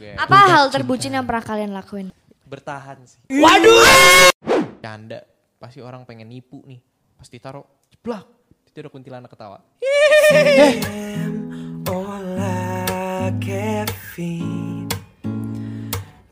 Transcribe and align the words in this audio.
Apa 0.00 0.38
hal 0.48 0.72
terbucin 0.72 1.12
yang 1.12 1.28
pernah 1.28 1.44
kalian 1.44 1.76
lakuin? 1.76 2.08
Bertahan 2.48 3.04
sih. 3.04 3.20
Waduh. 3.28 4.32
Canda. 4.80 5.20
Pasti 5.60 5.84
orang 5.84 6.08
pengen 6.08 6.32
nipu 6.32 6.64
nih. 6.64 6.80
Pasti 7.20 7.36
taruh 7.36 7.84
jeblak. 7.92 8.24
Itu 8.64 8.80
ada 8.80 8.88
kuntilanak 8.88 9.28
ketawa. 9.28 9.60
Olá, 11.90 13.28
Kevin 13.42 14.86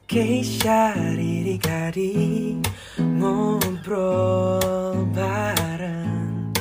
Keisha, 0.08 0.94
Riri, 0.96 1.58
Gadi 1.60 2.56
Ngobrol 2.96 4.62
bareng 5.12 6.54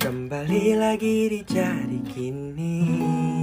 Kembali 0.00 0.66
lagi 0.78 1.28
di 1.28 1.40
Jadi 1.44 2.00
Kini 2.08 3.35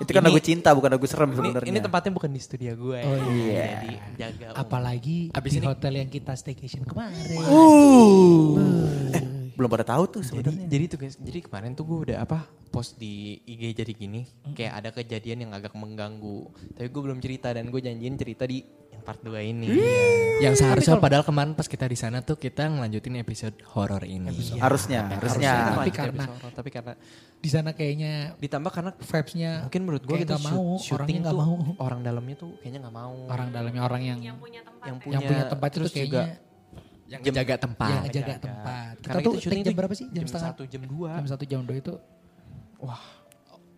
Itu 0.00 0.10
kan 0.10 0.22
lagu 0.22 0.40
cinta 0.40 0.70
bukan 0.72 0.90
lagu 0.90 1.06
serem 1.06 1.30
Ini, 1.30 1.36
sebenarnya. 1.36 1.68
ini 1.68 1.78
tempatnya 1.80 2.12
bukan 2.14 2.30
di 2.30 2.40
studio 2.40 2.72
gue. 2.74 3.00
Oh, 3.02 3.16
iya. 3.34 3.66
Jadi 3.82 3.92
jaga. 4.16 4.46
Apalagi 4.56 5.28
Abis 5.34 5.50
di 5.52 5.58
ini- 5.60 5.68
hotel 5.68 5.92
yang 6.00 6.08
kita 6.08 6.32
staycation 6.32 6.86
kemarin. 6.86 7.20
Belum 9.52 9.68
pada 9.68 9.84
tahu 9.84 10.02
tuh 10.10 10.20
Jadi, 10.20 10.28
sebenarnya. 10.42 10.66
jadi 10.66 10.84
tuh 10.86 10.98
guys, 10.98 11.16
jadi 11.16 11.38
kemarin 11.40 11.70
tuh 11.72 11.84
gue 11.84 11.98
udah 12.08 12.18
apa 12.20 12.38
post 12.66 12.96
di 12.96 13.12
IG 13.42 13.74
jadi 13.74 13.92
gini, 13.92 14.24
kayak 14.50 14.72
ada 14.74 14.88
kejadian 14.90 15.44
yang 15.44 15.52
agak 15.52 15.72
mengganggu. 15.72 16.48
Tapi 16.72 16.86
gue 16.86 17.02
belum 17.02 17.18
cerita 17.18 17.50
dan 17.50 17.68
gue 17.68 17.78
janjiin 17.78 18.16
cerita 18.16 18.42
di 18.42 18.64
yang 18.88 19.02
part 19.02 19.20
2 19.20 19.28
ini. 19.42 19.68
Yang 20.40 20.54
seharusnya 20.58 20.96
padahal 20.96 21.20
kemarin 21.20 21.52
pas 21.52 21.64
kita 21.64 21.84
di 21.84 21.94
sana 21.94 22.18
tuh 22.18 22.34
kita 22.34 22.64
ngelanjutin 22.66 23.14
episode 23.18 23.56
horor 23.68 24.00
ini. 24.02 24.32
harusnya, 24.56 25.04
harusnya. 25.10 25.52
Kita 25.52 25.76
Tapi 25.76 25.90
karena- 25.90 26.24
episode 26.24 26.32
horor, 26.34 26.52
tapi 26.54 26.70
karena 26.70 26.92
Di 27.36 27.50
sana 27.50 27.70
kayaknya 27.70 28.12
ditambah 28.38 28.70
karena 28.70 28.90
vibes-nya 28.94 29.50
mungkin 29.66 29.80
menurut 29.82 30.02
gue 30.02 30.16
kita 30.16 30.32
nggak 30.32 30.46
mau, 30.46 30.78
shoot- 30.78 30.94
orangnya 30.96 31.20
nggak 31.20 31.36
mau. 31.36 31.54
orang 31.76 32.00
dalamnya 32.00 32.36
tuh 32.38 32.50
kayaknya 32.56 32.80
nggak 32.80 32.96
mau. 32.96 33.14
orang 33.26 33.48
dalamnya 33.50 33.82
orang 33.82 34.02
yang 34.02 34.18
Yang 34.22 34.36
punya 34.38 34.60
tempat. 34.62 34.84
yang 34.86 34.96
ya? 34.96 35.02
punya, 35.02 35.12
yang 35.12 35.22
punya 35.26 35.44
tempat 35.50 35.68
itu 35.68 35.76
terus 35.76 35.90
kayaknya 35.90 36.08
juga 36.08 36.22
Yang 37.12 37.22
jaga 37.34 37.54
tempat. 37.58 37.88
yang 37.90 38.04
jaga 38.08 38.34
tempat. 38.38 38.92
Kita 38.96 39.06
Karena 39.06 39.20
tuh 39.20 39.32
itu 39.32 39.40
syuting 39.42 39.60
take 39.60 39.68
jam 39.68 39.76
berapa 39.76 39.94
sih? 39.94 40.06
Jam, 40.06 40.14
jam 40.16 40.26
setengah 40.26 40.48
satu, 40.48 40.62
jam 40.64 40.82
dua. 40.82 41.10
Jam 41.18 41.26
satu 41.28 41.44
jam 41.44 41.60
dua 41.60 41.76
itu. 41.76 41.94
Wah. 42.78 43.02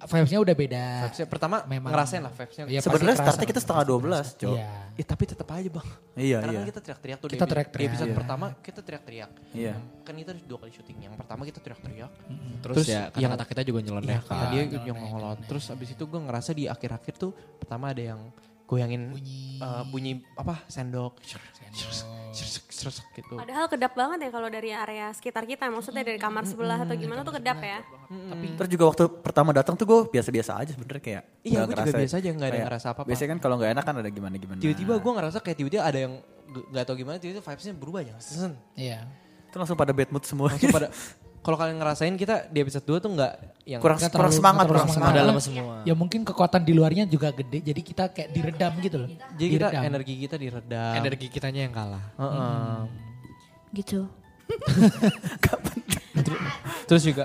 Vibes-nya 0.05 0.37
udah 0.37 0.53
beda. 0.53 0.85
Vibes-nya 1.09 1.25
pertama 1.25 1.57
Memang- 1.65 1.89
ngerasain 1.89 2.21
lah 2.21 2.29
vibes-nya. 2.29 2.69
Iya, 2.69 2.81
Sebenarnya 2.85 3.17
startnya 3.17 3.41
kerasa. 3.41 3.53
kita 3.57 3.61
setengah 3.65 3.85
12, 3.89 4.27
Cok. 4.37 4.53
Iya. 4.53 4.69
Eh, 4.95 5.07
tapi 5.07 5.25
tetap 5.25 5.49
aja 5.49 5.71
bang. 5.73 5.89
Iya, 6.13 6.37
Karena 6.45 6.53
iya. 6.53 6.59
kan 6.61 6.69
kita 6.69 6.81
teriak-teriak 6.85 7.19
tuh. 7.19 7.29
Kita 7.33 7.45
teriak-teriak. 7.49 7.81
Di 7.81 7.89
episode 7.89 8.11
Iya. 8.13 8.19
pertama 8.21 8.47
kita 8.61 8.81
teriak-teriak. 8.85 9.31
Iya. 9.57 9.75
Kan 10.05 10.15
kita 10.15 10.33
dua 10.45 10.59
kali 10.61 10.73
syuting. 10.77 10.99
Yang 11.01 11.15
pertama 11.17 11.43
kita 11.43 11.59
teriak-teriak. 11.59 12.11
Terus, 12.61 12.75
Terus 12.77 12.87
ya 12.87 13.01
yang- 13.17 13.33
kata-kata 13.33 13.45
kita 13.49 13.63
juga 13.65 13.81
nyeloneh 13.81 14.13
Iya, 14.13 14.21
kan. 14.21 14.37
kata 14.37 14.45
dia 14.53 14.63
yang 14.85 14.99
ngolot. 15.01 15.39
Terus 15.49 15.65
abis 15.73 15.89
itu 15.91 16.05
gue 16.05 16.21
ngerasa 16.21 16.51
di 16.53 16.65
akhir-akhir 16.67 17.15
tuh 17.17 17.31
pertama 17.57 17.89
ada 17.89 18.03
yang 18.05 18.21
goyangin 18.65 19.13
Bunyi. 19.13 19.61
eh, 19.61 19.83
bunyi 19.87 20.13
apa 20.35 20.65
sendok, 20.67 21.21
sersek 22.35 23.07
gitu. 23.15 23.39
Padahal 23.39 23.71
kedap 23.71 23.93
banget 23.95 24.27
ya 24.27 24.31
kalau 24.33 24.49
dari 24.51 24.75
area 24.75 25.13
sekitar 25.15 25.45
kita. 25.45 25.71
Maksudnya 25.71 26.03
dari 26.03 26.19
kamar 26.19 26.43
sebelah 26.45 26.83
atau 26.83 26.95
gimana 26.95 27.23
tuh 27.23 27.35
kedap 27.37 27.59
ya. 27.61 27.81
Terus 28.59 28.71
juga 28.71 28.85
waktu 28.91 29.05
pertama 29.23 29.55
datang 29.55 29.79
tuh 29.79 29.87
gue 29.87 29.99
biasa-biasa 30.11 30.59
aja 30.59 30.71
sebenarnya 30.75 31.03
kayak. 31.03 31.23
Iya, 31.43 31.61
gua 31.63 31.75
juga 31.79 31.93
biasa 31.95 32.17
aja, 32.19 32.29
nggak 32.29 32.43
ada 32.43 32.51
kayak- 32.51 32.67
ngerasa 32.67 32.87
apa-apa. 32.91 33.09
Biasanya 33.09 33.31
kan 33.31 33.41
kalau 33.41 33.55
nggak 33.61 33.71
enak 33.79 33.85
kan 33.85 33.95
ada 34.03 34.11
gimana-gimana. 34.11 34.59
Tiba-tiba 34.59 34.95
gue 34.99 35.13
ngerasa 35.15 35.39
kayak 35.41 35.57
tiba-tiba 35.57 35.83
ada 35.85 35.99
yang 35.99 36.13
nggak 36.45 36.85
tahu 36.85 36.97
gimana 36.99 37.17
tiba-tiba 37.19 37.43
vibesnya 37.43 37.75
berubah 37.75 38.01
ya. 38.03 38.17
Iya. 38.75 38.99
Itu 39.49 39.57
langsung 39.57 39.79
pada 39.79 39.93
bad 39.95 40.11
mood 40.11 40.25
semua. 40.27 40.51
Langsung 40.51 40.75
pada 40.75 40.89
kalau 41.45 41.55
kalian 41.55 41.77
ngerasain 41.77 42.17
kita 42.17 42.49
di 42.49 42.59
episode 42.59 42.83
2 42.83 42.99
tuh 42.99 43.11
nggak 43.13 43.33
yang 43.67 43.79
kurang 43.79 44.01
Nggak 44.01 44.11
kurang 44.11 44.25
terlalu- 44.27 44.35
semangat, 44.35 44.65
terlalu 44.65 44.73
kurang 44.75 44.89
semangat. 44.89 45.13
semangat. 45.13 45.21
Dalam 45.21 45.37
semua. 45.39 45.75
Ya 45.85 45.95
mungkin 45.95 46.21
kekuatan 46.25 46.63
di 46.63 46.73
luarnya 46.73 47.05
juga 47.05 47.29
gede. 47.31 47.59
Jadi 47.63 47.81
kita 47.83 48.05
kayak 48.09 48.29
diredam 48.31 48.73
gitu 48.79 48.97
loh. 48.99 49.09
jadi 49.35 49.49
kita 49.53 49.67
Diredam. 49.69 49.83
energi 49.85 50.15
kita 50.19 50.37
diredam. 50.37 50.93
Energi 50.97 51.27
kitanya 51.29 51.61
yang 51.63 51.73
kalah. 51.73 52.05
Heeh. 52.17 52.77
Gitu. 53.75 54.01
Terus 56.85 57.03
juga 57.03 57.25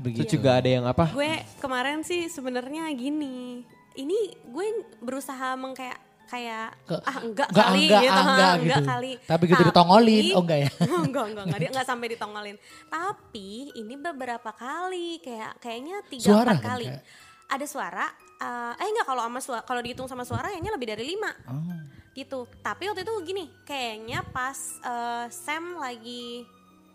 Terus 0.00 0.32
juga 0.32 0.50
ada 0.56 0.64
yang 0.66 0.84
apa? 0.84 1.12
Gue 1.12 1.28
kemarin 1.60 2.00
sih 2.00 2.26
sebenarnya 2.26 2.88
gini. 2.90 3.62
Ini 3.92 4.18
gue 4.42 4.66
berusaha 4.98 5.52
mengkayak 5.54 6.00
kayak 6.30 6.70
Ke- 6.86 7.02
ah 7.02 7.16
enggak, 7.20 7.48
enggak, 7.50 7.66
kali 7.66 7.80
enggak, 7.82 8.00
gitu, 8.00 8.14
ha, 8.14 8.22
enggak 8.22 8.52
enggak 8.54 8.78
gitu. 8.78 8.88
kali. 8.88 9.12
Tapi 9.26 9.44
gitu 9.44 9.62
ditongolin, 9.66 10.24
oh 10.30 10.42
enggak 10.46 10.58
ya? 10.62 10.70
enggak, 11.02 11.24
enggak, 11.26 11.44
enggak, 11.44 11.58
dia 11.58 11.68
enggak 11.74 11.86
sampai 11.90 12.06
ditongolin. 12.08 12.56
Tapi 12.86 13.48
ini 13.74 13.94
beberapa 13.98 14.50
kali 14.54 15.18
kayak 15.18 15.52
kayaknya 15.58 15.96
tiga 16.06 16.26
Suara 16.30 16.54
empat 16.54 16.62
kan, 16.62 16.70
kali. 16.78 16.86
kayak? 16.86 17.02
Ada 17.50 17.66
suara, 17.66 18.06
eh, 18.38 18.72
eh 18.78 18.86
enggak 18.86 19.06
kalau 19.06 19.22
sama 19.26 19.40
suara, 19.42 19.62
kalau 19.66 19.80
dihitung 19.82 20.06
sama 20.06 20.22
suara 20.22 20.46
kayaknya 20.48 20.70
lebih 20.70 20.88
dari 20.88 21.04
lima. 21.04 21.30
Oh. 21.50 21.58
Gitu. 22.10 22.38
Tapi 22.60 22.82
waktu 22.86 23.02
itu 23.02 23.14
gini, 23.26 23.44
kayaknya 23.62 24.22
pas 24.24 24.54
eh, 24.80 25.26
Sam 25.28 25.74
lagi 25.76 26.46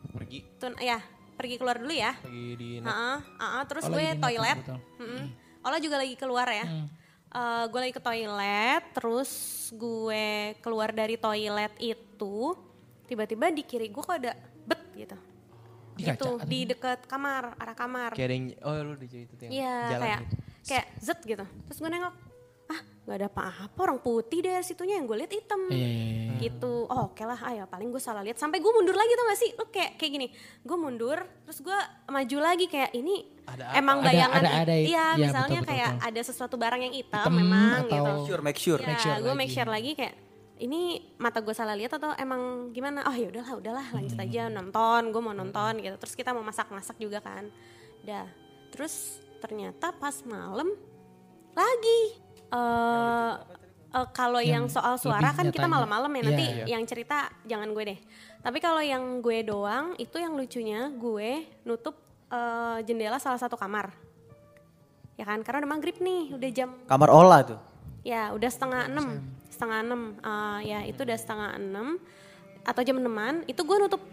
Pergi 0.06 0.40
tun 0.56 0.72
ya 0.80 0.96
pergi 1.36 1.60
keluar 1.60 1.76
dulu 1.76 1.92
ya. 1.92 2.16
lagi 2.16 2.56
di 2.56 2.80
Heeh, 2.80 3.18
heeh, 3.20 3.64
terus 3.68 3.84
Oh, 3.84 3.92
gue 3.92 4.00
lagi 4.00 4.08
di 4.08 4.16
net, 4.16 4.24
toilet. 4.24 4.58
betul. 4.64 4.80
Mm-mm. 5.04 5.24
Ola 5.60 5.78
juga 5.82 5.96
lagi 6.00 6.16
keluar 6.16 6.48
ya. 6.48 6.64
Eh, 7.32 7.64
gue 7.68 7.80
lagi 7.82 7.94
ke 7.96 8.04
toilet, 8.04 8.84
terus 8.96 9.32
gue 9.76 10.56
keluar 10.64 10.96
dari 10.96 11.20
toilet 11.20 11.74
itu, 11.84 12.56
tiba-tiba 13.06 13.52
di 13.52 13.64
kiri 13.66 13.92
gue 13.92 14.04
kok 14.04 14.16
ada 14.16 14.32
bet 14.64 14.82
gitu. 14.96 15.18
Di 15.96 16.04
gitu, 16.12 16.40
kaca? 16.40 16.48
di 16.48 16.60
deket 16.68 17.00
kamar, 17.08 17.56
arah 17.60 17.76
kamar. 17.76 18.12
kayak 18.16 18.28
ada 18.28 18.36
yang 18.36 18.46
oh 18.64 18.74
lu 18.84 18.94
di 19.00 19.08
itu 19.08 19.34
yang 19.48 19.52
Iya, 19.52 19.76
jalan 19.92 20.04
kayak 20.04 20.20
gitu. 20.24 20.36
kayak 20.68 20.86
zet 21.00 21.20
gitu. 21.24 21.46
Terus 21.68 21.78
gue 21.80 21.92
nengok, 21.92 22.16
ah 22.66 22.80
nggak 23.06 23.18
ada 23.18 23.28
apa-apa, 23.28 23.80
orang 23.80 24.00
putih 24.00 24.42
deh 24.42 24.58
situnya 24.60 24.98
yang 24.98 25.06
gue 25.06 25.14
lihat 25.16 25.30
hitam. 25.30 25.62
Iya. 25.70 26.42
Gitu, 26.42 26.74
oh 26.84 27.02
oke 27.08 27.22
lah, 27.22 27.38
ayo 27.48 27.64
paling 27.66 27.90
gue 27.90 28.00
salah 28.00 28.20
lihat. 28.20 28.36
Sampai 28.36 28.58
gue 28.58 28.68
mundur 28.68 28.92
lagi 28.92 29.14
tau 29.14 29.26
gak 29.26 29.40
sih? 29.40 29.50
Lu 29.54 29.66
kayak 29.68 29.92
kayak 29.96 30.12
gini, 30.12 30.28
gue 30.60 30.74
mundur, 30.76 31.18
terus 31.46 31.62
gue 31.62 31.78
maju 32.08 32.38
lagi 32.40 32.66
kayak 32.66 32.92
ini 32.92 33.30
Ada 33.46 33.78
emang 33.78 34.02
Ada- 34.02 34.08
bayangan 34.10 34.42
ada- 34.42 34.50
i- 34.50 34.58
ada- 34.60 34.74
iya 34.76 34.88
iya, 34.90 35.04
misalnya 35.22 35.38
betul, 35.38 35.62
betul, 35.62 35.70
kayak 35.70 35.92
betul. 35.92 36.08
ada 36.10 36.22
sesuatu 36.26 36.56
barang 36.58 36.82
yang 36.82 36.94
hitam, 36.94 37.22
Hitam 37.22 37.34
memang 37.36 37.80
atau- 37.80 37.94
gitu. 37.94 38.02
Make 38.10 38.26
sure, 38.26 38.42
make 38.42 38.60
sure. 38.60 38.80
Ya, 38.82 38.88
Make 38.88 39.00
sure 39.00 39.16
gue 39.16 39.26
lagi. 39.28 39.38
make 39.38 39.52
sure 39.54 39.70
lagi 39.70 39.92
kayak 39.94 40.16
ini 40.56 40.82
mata 41.16 41.40
gue 41.40 41.52
salah 41.52 41.76
lihat 41.76 41.94
atau 41.94 42.10
emang 42.16 42.42
gimana? 42.72 43.06
Oh 43.06 43.14
ya 43.14 43.30
udahlah, 43.30 43.54
udahlah 43.54 43.86
lanjut 43.92 44.16
Hmm. 44.16 44.26
aja 44.26 44.44
nonton. 44.50 45.02
Gue 45.12 45.22
mau 45.22 45.32
nonton 45.32 45.78
gitu. 45.78 45.94
Terus 46.00 46.16
kita 46.16 46.32
mau 46.32 46.42
masak-masak 46.42 46.98
juga 46.98 47.22
kan. 47.22 47.46
Dah. 48.02 48.26
Terus 48.72 49.20
ternyata 49.38 49.94
pas 49.94 50.16
malam 50.24 50.74
lagi 51.54 52.02
eh 52.56 53.34
eh, 53.96 54.08
kalau 54.12 54.40
yang, 54.40 54.68
Yang 54.68 54.76
soal 54.80 54.96
suara 55.00 55.32
kan 55.32 55.52
kita 55.52 55.68
malam-malam 55.68 56.12
ya 56.12 56.22
nanti 56.24 56.46
Iya. 56.46 56.66
yang 56.76 56.84
cerita 56.88 57.32
jangan 57.44 57.72
gue 57.72 57.84
deh. 57.96 58.00
Tapi 58.40 58.58
kalau 58.60 58.84
yang 58.84 59.20
gue 59.20 59.42
doang 59.44 59.96
itu 59.98 60.16
yang 60.20 60.36
lucunya 60.36 60.92
gue 60.92 61.44
nutup 61.64 61.96
eh, 62.32 62.80
jendela 62.84 63.20
salah 63.20 63.40
satu 63.40 63.56
kamar. 63.56 63.92
Ya 65.16 65.24
kan 65.24 65.40
karena 65.48 65.64
udah 65.64 65.72
maghrib 65.80 65.96
nih, 66.04 66.36
udah 66.36 66.50
jam 66.52 66.70
Kamar 66.92 67.08
Ola 67.08 67.40
tuh. 67.44 67.60
Ya, 68.04 68.36
udah 68.36 68.50
setengah 68.52 68.92
enam, 68.92 69.24
setengah 69.48 69.80
enam. 69.82 70.02
Eh, 70.20 70.60
ya, 70.68 70.80
itu 70.84 71.08
udah 71.08 71.18
setengah 71.18 71.50
enam 71.56 71.88
atau 72.68 72.82
jam 72.84 73.00
enaman. 73.00 73.48
Itu 73.48 73.64
gue 73.64 73.80
nutup, 73.80 74.04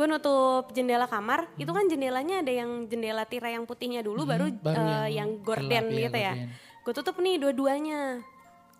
gue 0.00 0.06
nutup 0.08 0.72
jendela 0.72 1.04
kamar. 1.04 1.44
Itu 1.60 1.76
kan 1.76 1.84
jendelanya 1.84 2.40
ada 2.40 2.48
yang 2.48 2.88
jendela 2.88 3.28
tirai 3.28 3.60
yang 3.60 3.68
putihnya 3.68 4.00
dulu, 4.00 4.24
baru, 4.24 4.48
baru 4.48 4.80
eh, 4.80 5.12
yang 5.12 5.36
yang, 5.36 5.44
gorden 5.44 5.68
gelap, 5.68 5.92
iya, 5.92 6.00
gitu 6.08 6.18
ya. 6.18 6.34
gorden. 6.40 6.80
Gue 6.80 6.92
tutup 6.96 7.16
nih 7.20 7.36
dua-duanya. 7.36 8.24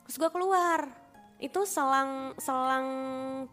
Terus 0.08 0.16
gue 0.16 0.30
keluar, 0.32 0.88
itu 1.40 1.60
selang 1.64 2.36
selang 2.36 2.86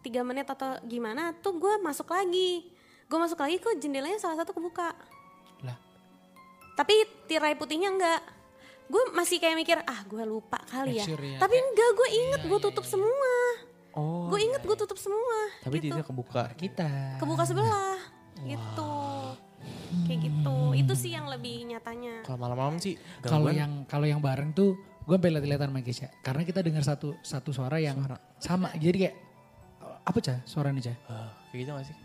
tiga 0.03 0.23
menit 0.23 0.47
atau 0.51 0.75
gimana 0.83 1.31
tuh 1.39 1.55
gue 1.55 1.79
masuk 1.79 2.11
lagi 2.11 2.67
gue 3.07 3.17
masuk 3.17 3.39
lagi 3.39 3.63
kok 3.63 3.79
jendelanya 3.79 4.19
salah 4.19 4.43
satu 4.43 4.51
kebuka 4.51 4.91
Lah. 5.63 5.79
tapi 6.75 7.07
tirai 7.31 7.55
putihnya 7.55 7.95
enggak 7.95 8.21
gue 8.91 9.03
masih 9.15 9.39
kayak 9.39 9.55
mikir 9.55 9.79
ah 9.87 10.03
gue 10.03 10.23
lupa 10.27 10.59
kali 10.67 10.99
ya 10.99 11.07
ya, 11.07 11.39
tapi 11.39 11.55
enggak 11.55 11.89
gue 11.95 12.09
inget 12.11 12.41
gue 12.43 12.59
tutup 12.59 12.83
semua 12.83 13.35
Oh. 13.97 14.29
gue 14.29 14.39
inget 14.45 14.61
gue 14.61 14.77
tutup 14.77 14.95
semua 15.01 15.49
Tapi 15.65 15.81
gitu 15.81 15.97
dia 15.97 16.05
kebuka. 16.05 16.53
Kita. 16.53 17.17
kebuka 17.17 17.43
sebelah 17.49 17.97
gitu 18.45 18.93
kayak 20.05 20.19
gitu 20.29 20.57
itu 20.77 20.93
sih 20.93 21.11
yang 21.17 21.25
lebih 21.25 21.65
nyatanya 21.65 22.21
Kalau 22.21 22.37
malam-malam 22.37 22.77
sih 22.77 22.93
Kalau 23.25 23.49
yang 23.49 23.83
kalau 23.89 24.05
yang 24.05 24.21
bareng 24.21 24.53
tuh 24.53 24.77
gue 25.07 25.15
sampai 25.15 25.31
lihat-lihatan 25.39 25.71
sama 25.71 25.81
Kesha. 25.81 26.07
Karena 26.19 26.43
kita 26.43 26.59
dengar 26.59 26.83
satu 26.83 27.15
satu 27.23 27.55
suara 27.55 27.79
yang 27.79 27.95
sama. 28.43 28.75
Jadi 28.75 29.07
kayak 29.07 29.15
apa 30.03 30.19
cah 30.19 30.37
suaranya 30.43 30.91
cah? 30.91 30.97
Ah, 31.07 31.31
kayak 31.47 31.59
gitu 31.63 31.71
gak 31.71 31.85
sih? 31.87 31.95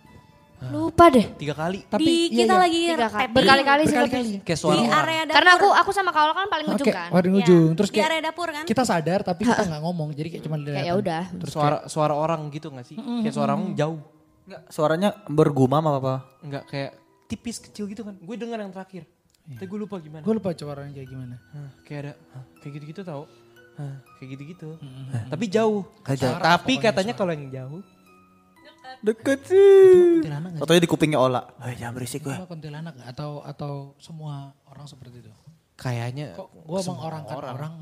Lupa 0.71 1.05
deh. 1.11 1.27
Tiga 1.35 1.55
kali. 1.59 1.83
Tapi 1.89 2.05
di 2.05 2.15
iya, 2.31 2.39
kita 2.45 2.55
iya. 2.55 2.63
lagi 2.63 2.81
Tiga 2.87 3.09
kali. 3.11 3.27
Berkali-kali 3.33 3.83
sih 3.83 3.97
Berkali-kali. 3.97 4.23
lebih. 4.23 4.47
Kayak 4.47 4.61
suara 4.61 4.77
di 4.77 4.87
area 4.87 5.23
dapur 5.27 5.35
Karena 5.35 5.51
aku 5.59 5.69
aku 5.75 5.91
sama 5.91 6.11
Kaul 6.15 6.33
kan 6.37 6.47
paling 6.47 6.67
ujung 6.71 6.87
Oke, 6.87 6.93
kan. 6.95 7.09
waduh 7.11 7.31
Iya. 7.33 7.41
ujung. 7.43 7.71
Terus 7.75 7.91
di 7.91 7.95
kayak 7.99 8.09
area 8.13 8.21
dapur 8.23 8.49
kan 8.53 8.65
kita 8.69 8.83
sadar 8.87 9.21
tapi 9.27 9.43
kita 9.43 9.65
nggak 9.67 9.83
ngomong. 9.83 10.09
Jadi 10.15 10.29
kayak 10.39 10.45
cuma 10.47 10.57
Kayak 10.63 10.85
ya 10.87 10.95
udah. 10.95 11.23
Terus 11.43 11.53
suara 11.53 11.79
suara 11.91 12.15
orang 12.15 12.41
gitu 12.55 12.71
gak 12.71 12.87
sih? 12.87 12.97
Kayak 13.01 13.35
suara 13.35 13.51
orang 13.59 13.75
jauh. 13.75 14.01
Enggak, 14.43 14.63
suaranya 14.71 15.09
bergumam 15.27 15.83
apa 15.87 15.99
apa? 15.99 16.15
Enggak 16.43 16.65
kayak 16.71 16.91
tipis 17.27 17.57
kecil 17.59 17.89
gitu 17.89 18.03
kan. 18.07 18.15
Gue 18.21 18.37
dengar 18.39 18.61
yang 18.63 18.71
terakhir. 18.71 19.09
Tapi 19.43 19.67
gue 19.67 19.79
lupa 19.83 19.99
gimana. 19.99 20.23
gue 20.23 20.35
lupa 20.39 20.55
suaranya 20.55 20.95
kayak 20.95 21.09
gimana. 21.11 21.35
Hah, 21.51 21.71
kayak 21.83 22.01
ada 22.07 22.13
hah, 22.31 22.45
kayak 22.63 22.73
gitu-gitu 22.79 23.01
tau. 23.03 23.27
Hah, 23.73 23.99
kayak 24.21 24.29
gitu-gitu. 24.39 24.71
Hah, 24.79 25.25
Tapi 25.35 25.45
jauh. 25.51 25.83
Tapi 26.07 26.73
katanya 26.79 27.15
kalau 27.17 27.33
yang 27.35 27.51
jauh 27.51 27.83
Deket 29.01 29.41
sih. 29.47 30.21
Atau 30.61 30.75
di 30.75 30.85
kupingnya 30.85 31.17
Ola. 31.17 31.49
Eh, 31.65 31.75
jangan 31.75 31.97
berisik 31.97 32.21
gue. 32.23 32.37
Kuntilanak 32.45 33.01
atau 33.03 33.41
atau 33.41 33.97
semua 33.97 34.53
orang 34.67 34.85
seperti 34.85 35.25
itu? 35.25 35.33
kayaknya 35.73 36.39
Kok 36.39 36.49
gue 36.63 36.79
emang 36.79 37.01
orang 37.01 37.23
kan 37.27 37.37
orang. 37.43 37.73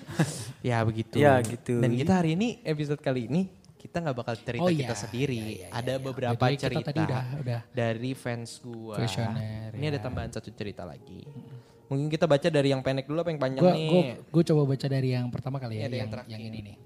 ya 0.72 0.80
begitu. 0.88 1.20
Ya, 1.20 1.36
gitu. 1.44 1.84
Dan 1.84 1.92
kita 1.92 2.16
hari 2.16 2.32
ini 2.32 2.64
episode 2.64 2.96
kali 2.96 3.28
ini 3.28 3.52
kita 3.76 4.00
nggak 4.00 4.16
bakal 4.16 4.34
cerita 4.40 4.64
Oh, 4.64 4.72
kita 4.72 4.94
iya. 4.94 4.96
sendiri. 4.96 5.36
Iya, 5.36 5.52
iya, 5.52 5.68
ada 5.68 5.94
iya. 5.94 6.00
beberapa 6.00 6.32
the 6.32 6.40
way, 6.42 6.54
kita 6.56 6.64
cerita 6.64 6.88
tadi 6.90 7.00
udah- 7.04 7.26
udah 7.38 7.60
dari 7.70 8.12
fans 8.16 8.56
gua. 8.58 8.96
Questionnaire, 8.96 9.72
ini 9.76 9.84
ya. 9.84 9.90
ada 9.92 10.00
tambahan 10.00 10.30
satu 10.32 10.48
cerita 10.48 10.82
lagi. 10.88 11.28
Mungkin 11.86 12.08
kita 12.08 12.26
baca 12.26 12.48
dari 12.48 12.72
yang 12.72 12.82
pendek 12.82 13.06
dulu 13.06 13.22
apa 13.22 13.30
yang 13.30 13.38
panjang 13.38 13.62
Gue 13.62 13.72
nih? 13.76 13.88
gue 14.26 14.42
coba 14.42 14.62
baca 14.66 14.86
dari 14.88 15.08
yang 15.14 15.30
pertama 15.30 15.62
kali 15.62 15.78
ya, 15.78 15.86
Iya, 15.86 16.02
yang 16.02 16.10
yang, 16.10 16.26
yang 16.26 16.42
ini 16.42 16.58
nih. 16.72 16.76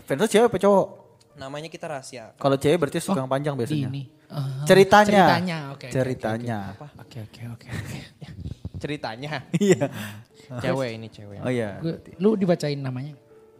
Fans 0.00 0.30
cewek 0.30 0.48
apa 0.48 0.56
cowok? 0.56 0.86
Namanya 1.34 1.68
kita 1.68 1.86
rahasia. 1.86 2.34
Kalau 2.34 2.56
cewek 2.56 2.78
berarti 2.78 2.98
suka 2.98 3.18
yang 3.18 3.28
panjang 3.28 3.54
biasanya. 3.54 3.86
ini. 3.86 4.02
Ah, 4.26 4.62
Ceritanya. 4.64 5.24
Ceritanya, 5.26 5.58
oke. 5.70 5.86
oke, 5.86 5.86
Ceritanya. 5.90 6.58
Oke 6.96 7.18
oke 7.20 7.42
oke. 7.48 7.66
oke. 7.68 7.98
Ceritanya 8.82 9.44
Iya. 9.52 9.86
cewek 10.64 10.90
ini 10.96 11.06
cewek. 11.08 11.38
Oh 11.40 11.50
iya. 11.50 11.76
Gua- 11.78 12.00
Lu 12.16 12.32
dibacain 12.34 12.78
namanya? 12.78 13.12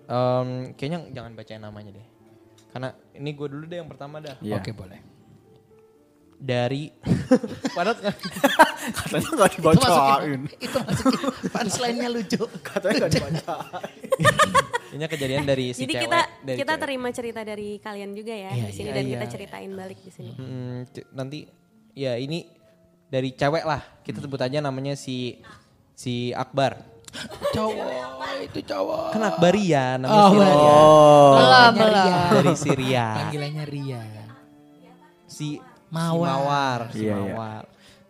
Em, 0.06 0.74
kayaknya 0.74 1.12
jangan 1.12 1.32
bacain 1.34 1.60
namanya 1.60 1.90
deh. 1.92 2.06
Karena 2.70 2.88
ini 3.12 3.30
gue 3.30 3.46
dulu 3.46 3.64
deh 3.66 3.78
yang 3.78 3.90
pertama 3.90 4.18
dah. 4.18 4.38
Iya. 4.40 4.58
Oke 4.58 4.70
boleh. 4.72 4.98
Dari 6.40 6.88
padahal 7.76 8.00
Katanya 8.00 9.28
gak 9.36 9.50
dibacain. 9.54 10.40
Itu 10.56 10.76
masukin 10.80 11.20
punchline-nya 11.46 12.08
lucu. 12.08 12.42
Katanya 12.60 12.96
gak 12.98 13.10
dibacain. 13.12 13.68
ini 14.90 15.06
kejadian 15.06 15.44
dari 15.44 15.70
si 15.70 15.84
jadi 15.84 15.94
cewek. 15.94 16.02
kita 16.02 16.20
dari 16.42 16.58
kita 16.58 16.72
cewek. 16.72 16.82
terima 16.82 17.08
cerita 17.10 17.40
dari 17.40 17.78
kalian 17.78 18.10
juga 18.10 18.34
ya 18.34 18.50
Iya, 18.50 18.66
di 18.66 18.72
sini 18.72 18.88
iya, 18.88 18.96
dan 18.96 19.04
iya. 19.04 19.12
kita 19.14 19.26
ceritain 19.30 19.70
balik 19.70 19.98
di 20.00 20.10
sini 20.10 20.32
Hmm, 20.32 20.82
c- 20.84 21.06
nanti 21.12 21.38
ya 21.92 22.16
ini 22.16 22.42
dari 23.06 23.30
cewek 23.30 23.62
lah. 23.62 23.82
Kita 24.00 24.18
sebut 24.18 24.40
aja 24.40 24.58
namanya 24.58 24.94
si 24.94 25.38
si 25.92 26.32
Akbar. 26.32 26.80
Cowok 27.50 27.86
itu 28.40 28.60
cowok. 28.64 29.12
Kan 29.12 29.22
Akbaria 29.24 29.94
namanya 29.94 30.24
Oh, 30.24 30.30
si 30.30 30.38
Ria. 30.40 30.54
Oh. 30.56 31.32
Belum, 31.36 31.72
belum. 31.76 31.90
Ria. 31.92 32.18
Dari 32.32 32.54
Syria. 32.56 33.06
Panggilannya 33.14 33.64
Ria. 33.66 34.02
Si 35.24 35.48
Mawar. 35.90 36.16
Si 36.16 36.30
Mawar, 36.30 36.80
si 36.90 36.98
Iya, 37.00 37.16
iya. 37.16 37.34
Mawar. 37.34 37.62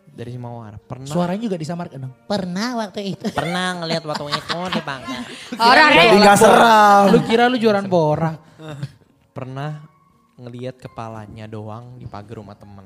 Dari 0.07 0.29
si 0.29 0.37
Mawar. 0.37 0.73
Pernah 0.77 1.07
Suaranya 1.07 1.41
juga 1.41 1.55
disamarkan 1.55 1.97
dong. 1.99 2.13
Pernah 2.25 2.67
waktu 2.77 3.01
itu. 3.11 3.25
pernah 3.31 3.79
ngelihat 3.79 4.03
waktu 4.03 4.23
itu 4.29 4.57
di 4.69 4.81
bangka. 4.81 5.17
Orang 5.71 5.89
Jadi 5.89 6.07
deh. 6.09 6.21
gak 6.21 6.37
seram. 6.37 7.03
Lu 7.09 7.19
kira 7.23 7.43
lu 7.45 7.55
jualan 7.55 7.85
bora? 7.85 8.31
Pernah 9.31 9.87
ngelihat 10.35 10.75
kepalanya 10.77 11.45
doang 11.45 11.95
di 11.95 12.05
pagar 12.05 12.37
rumah 12.37 12.53
temen. 12.53 12.85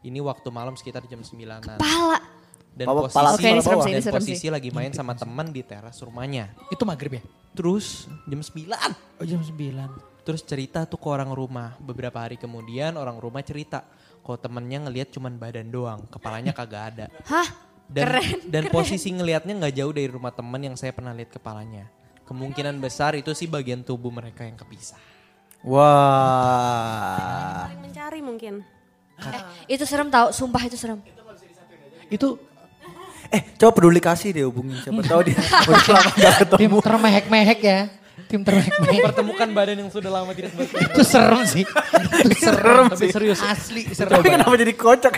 Ini 0.00 0.20
waktu 0.20 0.48
malam 0.48 0.74
sekitar 0.74 1.04
jam 1.04 1.20
9-an. 1.20 1.76
Pala. 1.76 2.18
Dan 2.70 2.86
Pala- 2.86 3.02
posisi, 3.02 3.16
pala- 3.16 3.32
Oke, 3.34 3.48
ini 3.48 3.60
serem 3.60 3.80
sih, 3.80 3.90
ini 3.90 3.96
dan 3.96 4.04
serem 4.04 4.20
posisi 4.22 4.36
sih. 4.38 4.50
lagi 4.50 4.70
main 4.70 4.92
sama 4.92 5.12
temen 5.12 5.50
di 5.50 5.60
teras 5.60 5.98
rumahnya. 5.98 6.54
Itu 6.68 6.84
maghrib 6.84 7.18
ya? 7.18 7.22
Terus 7.50 8.06
jam 8.24 8.38
9 8.38 8.70
Oh 9.18 9.24
jam 9.24 9.40
9. 9.40 10.22
Terus 10.22 10.40
cerita 10.40 10.84
tuh 10.84 10.96
ke 10.96 11.08
orang 11.08 11.28
rumah. 11.28 11.74
Beberapa 11.78 12.20
hari 12.20 12.36
kemudian 12.36 12.94
orang 12.94 13.16
rumah 13.16 13.40
cerita. 13.40 13.82
Kok 14.30 14.38
temennya 14.38 14.86
ngelihat 14.86 15.10
cuman 15.10 15.34
badan 15.34 15.74
doang. 15.74 16.06
Kepalanya 16.06 16.54
kagak 16.54 16.94
ada. 16.94 17.06
Hah? 17.26 17.50
Dan, 17.90 18.06
Keren, 18.06 18.38
dan 18.46 18.64
posisi 18.70 19.10
ngelihatnya 19.10 19.58
nggak 19.58 19.74
jauh 19.74 19.90
dari 19.90 20.06
rumah 20.06 20.30
temen 20.30 20.62
yang 20.62 20.78
saya 20.78 20.94
pernah 20.94 21.10
lihat 21.10 21.34
kepalanya. 21.34 21.90
Kemungkinan 22.22 22.78
besar 22.78 23.18
itu 23.18 23.34
sih 23.34 23.50
bagian 23.50 23.82
tubuh 23.82 24.14
mereka 24.14 24.46
yang 24.46 24.54
kepisah. 24.54 25.02
Wah. 25.66 27.66
saling 27.66 27.82
mencari 27.82 28.20
mungkin 28.22 28.54
Itu 29.66 29.82
serem 29.82 30.06
tau, 30.06 30.30
sumpah 30.30 30.62
itu 30.62 30.78
serem. 30.78 31.02
Itu 32.06 32.38
Eh, 33.30 33.42
coba 33.58 33.70
peduli 33.78 34.02
kasih 34.02 34.34
deh 34.34 34.42
hubungin 34.42 34.74
siapa 34.82 35.02
tahu 35.06 35.20
dia 35.26 35.38
udah 35.70 35.86
lama 35.86 36.10
gak 36.18 36.34
ketemu. 36.42 36.58
tim 36.58 36.72
termehek-mehek 36.82 37.58
ya. 37.62 37.80
Tim 38.26 38.40
termehek-mehek. 38.44 39.02
Pertemukan 39.06 39.48
badan 39.54 39.76
yang 39.80 39.90
sudah 39.92 40.10
lama 40.10 40.34
tidak 40.34 40.52
bertemu. 40.58 40.80
itu 40.90 41.02
serem 41.06 41.42
sih. 41.46 41.64
Itu 42.26 42.36
serem 42.36 42.84
Tapi 42.90 43.06
serius. 43.08 43.38
Asli 43.40 43.86
serem. 43.94 44.20
Tapi 44.20 44.28
kenapa 44.28 44.54
jadi 44.58 44.74
kocak? 44.74 45.14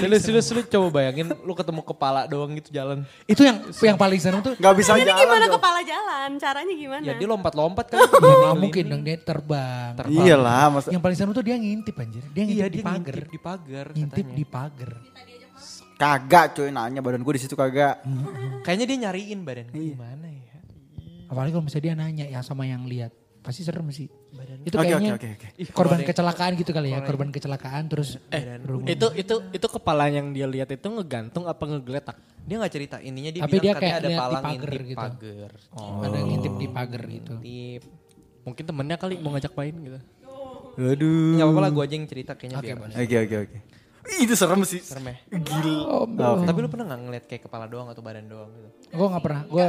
Lu, 0.00 0.08
lu, 0.08 0.40
lu 0.40 0.60
coba 0.64 0.86
bayangin 0.88 1.26
lu 1.44 1.52
ketemu 1.52 1.80
kepala 1.84 2.20
doang 2.24 2.50
gitu 2.56 2.70
jalan. 2.72 3.04
Itu 3.28 3.42
yang 3.44 3.60
yang 3.82 3.98
paling 3.98 4.20
serem 4.22 4.40
tuh. 4.40 4.54
Gak 4.56 4.74
bisa 4.78 4.96
ini 4.96 5.04
jalan. 5.08 5.20
gimana 5.20 5.44
dong. 5.44 5.54
kepala 5.60 5.80
jalan 5.84 6.28
caranya 6.38 6.74
gimana 6.74 7.02
Ya 7.02 7.12
dia 7.18 7.28
lompat-lompat 7.28 7.86
kan. 7.92 7.98
Ya 8.30 8.36
nggak 8.46 8.56
mungkin 8.62 8.84
dong 8.86 9.02
dia 9.02 9.16
terbang. 9.18 9.92
Iyalah, 10.06 10.70
masa 10.70 10.88
Yang 10.92 11.02
paling 11.02 11.16
serem 11.18 11.32
tuh 11.34 11.44
dia 11.44 11.56
ngintip 11.58 11.94
anjir. 11.98 12.22
Dia 12.30 12.42
ngintip 12.46 12.62
Iya 12.62 12.66
di 12.70 12.80
pagar. 12.80 13.14
ngintip 13.16 13.28
di 13.32 13.38
pagar. 13.40 13.86
Ngintip 13.96 14.26
di 14.36 14.44
pagar. 14.46 14.92
kagak 16.00 16.56
cuy 16.56 16.72
nanya 16.72 17.04
badan 17.04 17.20
gue 17.20 17.34
di 17.36 17.42
situ 17.44 17.52
kagak. 17.52 18.00
Kayaknya 18.64 18.86
dia 18.88 18.98
nyariin 19.08 19.40
badan 19.44 19.68
gue 19.68 19.92
gimana 19.92 20.26
ya. 20.32 20.49
Apalagi 21.30 21.54
kalau 21.54 21.64
misalnya 21.64 21.84
dia 21.86 21.94
nanya 21.94 22.26
ya 22.26 22.40
sama 22.42 22.66
yang 22.66 22.84
lihat. 22.90 23.14
Pasti 23.40 23.64
serem 23.64 23.88
sih. 23.88 24.04
Itu 24.68 24.76
Oke, 24.76 24.84
kayaknya 24.84 25.16
oke, 25.16 25.28
oke, 25.32 25.48
oke. 25.56 25.72
korban 25.72 26.04
kecelakaan 26.04 26.52
gitu 26.60 26.76
kali 26.76 26.92
ya. 26.92 27.00
Korban 27.00 27.32
kecelakaan 27.32 27.88
terus 27.88 28.20
berhubung. 28.28 28.84
Itu 28.84 29.06
itu 29.16 29.34
itu 29.48 29.66
kepala 29.70 30.12
yang 30.12 30.36
dia 30.36 30.44
lihat 30.44 30.68
itu 30.68 30.84
ngegantung 30.84 31.48
apa 31.48 31.64
ngegeletak? 31.64 32.20
Dia 32.44 32.60
nggak 32.60 32.72
cerita 32.74 32.96
intinya 33.00 33.30
dia 33.32 33.42
Tapi 33.46 33.52
bilang 33.56 33.64
dia 33.64 33.72
katanya 33.72 33.80
kayak 33.80 33.96
ada 33.96 34.08
di 34.08 34.20
palang 34.20 34.44
pagar 34.44 34.68
ngintip 34.68 34.90
gitu. 34.92 35.00
pagar. 35.00 35.52
Oh. 35.72 36.04
ada 36.04 36.18
ngintip 36.20 36.54
di 36.58 36.66
pagar 36.68 37.02
gitu. 37.08 37.34
Ngintip. 37.40 37.82
Mungkin 38.44 38.64
temennya 38.68 38.96
kali 39.00 39.14
mau 39.24 39.30
ngajak 39.32 39.52
main 39.56 39.74
gitu. 39.80 39.98
Aduh. 40.80 41.32
Nggak 41.40 41.46
apa-apa 41.48 41.60
lah 41.64 41.70
gue 41.72 41.84
aja 41.88 41.94
yang 41.96 42.08
cerita 42.10 42.32
kayaknya. 42.36 42.58
Oke 42.92 43.16
oke 43.24 43.36
oke. 43.48 43.58
Ih, 44.00 44.24
Itu 44.24 44.32
serem 44.32 44.64
sih. 44.64 44.80
serem 44.80 45.04
ya. 45.06 45.16
Gila. 45.30 46.08
Tapi 46.42 46.58
lu 46.58 46.68
pernah 46.68 46.88
nggak 46.88 47.00
ngeliat 47.02 47.24
kayak 47.24 47.42
kepala 47.44 47.68
doang 47.68 47.88
atau 47.88 48.00
badan 48.00 48.24
doang 48.26 48.48
gitu? 48.50 48.68
Gue 48.90 49.06
gak 49.06 49.22
pernah. 49.22 49.42
Gue 49.44 49.66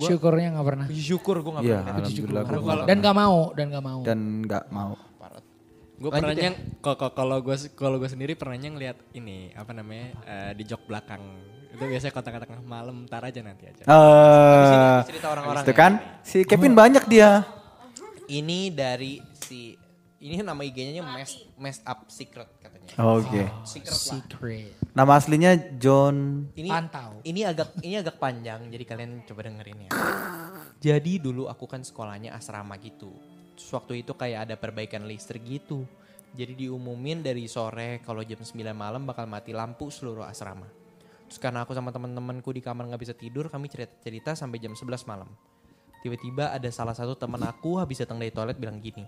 syukurnya 0.00 0.48
gak 0.52 0.66
pernah. 0.66 0.86
Syukur 0.88 1.36
gue 1.40 1.52
nggak 1.52 1.64
Iya, 1.64 1.76
pernah. 1.78 1.94
alhamdulillah 1.94 2.42
gue 2.42 2.84
Dan 2.84 2.96
gak 2.98 3.14
mau. 3.14 3.38
Dan 3.52 3.66
gak 3.68 3.84
mau. 3.84 4.00
dan 4.02 4.18
nggak 4.40 4.64
mau. 4.70 4.92
Gue 5.94 6.10
pernahnya 6.10 6.50
kalau 6.82 7.08
kalau 7.08 7.36
gue 7.38 7.56
kalau 7.72 7.96
gue 7.96 8.10
sendiri 8.10 8.34
pernahnya 8.34 8.66
ngeliat 8.68 8.98
ini 9.14 9.54
apa 9.54 9.70
namanya 9.70 10.06
eh, 10.26 10.52
di 10.52 10.66
jok 10.66 10.90
belakang 10.90 11.22
itu 11.70 11.80
biasanya 11.80 12.12
kotak-kotak 12.12 12.50
malam 12.62 13.06
ntar 13.06 13.22
aja 13.22 13.40
nanti 13.40 13.66
aja. 13.66 13.82
Eh, 13.82 14.98
cerita 15.06 15.26
orang-orang 15.28 15.62
itu 15.62 15.70
ya. 15.70 15.78
kan 15.78 15.92
si 16.20 16.42
Kevin 16.42 16.74
banyak 16.74 17.06
dia. 17.06 17.46
Ini 18.26 18.74
dari 18.74 19.22
si 19.36 19.78
ini 20.18 20.40
nama 20.40 20.58
IG-nya 20.58 21.04
mess 21.04 21.36
messed 21.54 21.84
up 21.84 22.08
secret 22.08 22.50
katanya. 22.86 23.16
Oke. 23.18 23.42
Secret 23.64 23.92
lah. 23.92 24.04
Secret. 24.20 24.72
Nama 24.94 25.12
aslinya 25.18 25.52
John. 25.80 26.48
Ini 26.54 26.70
Pantau. 26.70 27.18
ini 27.26 27.40
agak 27.42 27.68
ini 27.82 27.94
agak 27.98 28.16
panjang 28.20 28.70
jadi 28.70 28.84
kalian 28.86 29.10
coba 29.26 29.40
dengerin 29.48 29.88
ya. 29.88 29.90
Jadi 30.78 31.12
dulu 31.18 31.48
aku 31.48 31.64
kan 31.64 31.82
sekolahnya 31.82 32.36
asrama 32.36 32.76
gitu. 32.78 33.10
Terus 33.54 33.70
waktu 33.74 34.06
itu 34.06 34.12
kayak 34.14 34.50
ada 34.50 34.54
perbaikan 34.54 35.08
listrik 35.08 35.42
gitu. 35.46 35.88
Jadi 36.34 36.66
diumumin 36.66 37.22
dari 37.22 37.46
sore 37.46 38.02
kalau 38.02 38.26
jam 38.26 38.42
9 38.42 38.74
malam 38.74 39.06
bakal 39.06 39.24
mati 39.30 39.54
lampu 39.54 39.86
seluruh 39.86 40.26
asrama. 40.26 40.66
Terus 41.30 41.38
karena 41.38 41.62
aku 41.62 41.72
sama 41.72 41.94
teman-temanku 41.94 42.50
di 42.50 42.58
kamar 42.58 42.90
nggak 42.90 43.02
bisa 43.02 43.14
tidur, 43.14 43.46
kami 43.46 43.70
cerita-cerita 43.70 44.34
sampai 44.34 44.58
jam 44.58 44.74
11 44.74 45.06
malam. 45.06 45.30
Tiba-tiba 46.02 46.52
ada 46.52 46.68
salah 46.68 46.92
satu 46.92 47.16
teman 47.16 47.40
aku 47.46 47.80
habis 47.80 48.02
datang 48.02 48.20
dari 48.20 48.28
toilet 48.28 48.60
bilang 48.60 48.76
gini, 48.82 49.06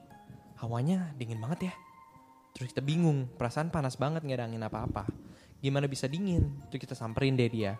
hawanya 0.62 1.12
dingin 1.18 1.42
banget 1.42 1.68
ya. 1.68 1.75
Terus 2.57 2.73
kita 2.73 2.81
bingung, 2.81 3.29
perasaan 3.37 3.69
panas 3.69 4.01
banget 4.01 4.25
nggak 4.25 4.39
ada 4.41 4.47
angin 4.49 4.65
apa-apa. 4.65 5.05
Gimana 5.61 5.85
bisa 5.85 6.09
dingin? 6.09 6.57
Terus 6.73 6.89
kita 6.89 6.97
samperin 6.97 7.37
deh 7.37 7.53
dia. 7.53 7.77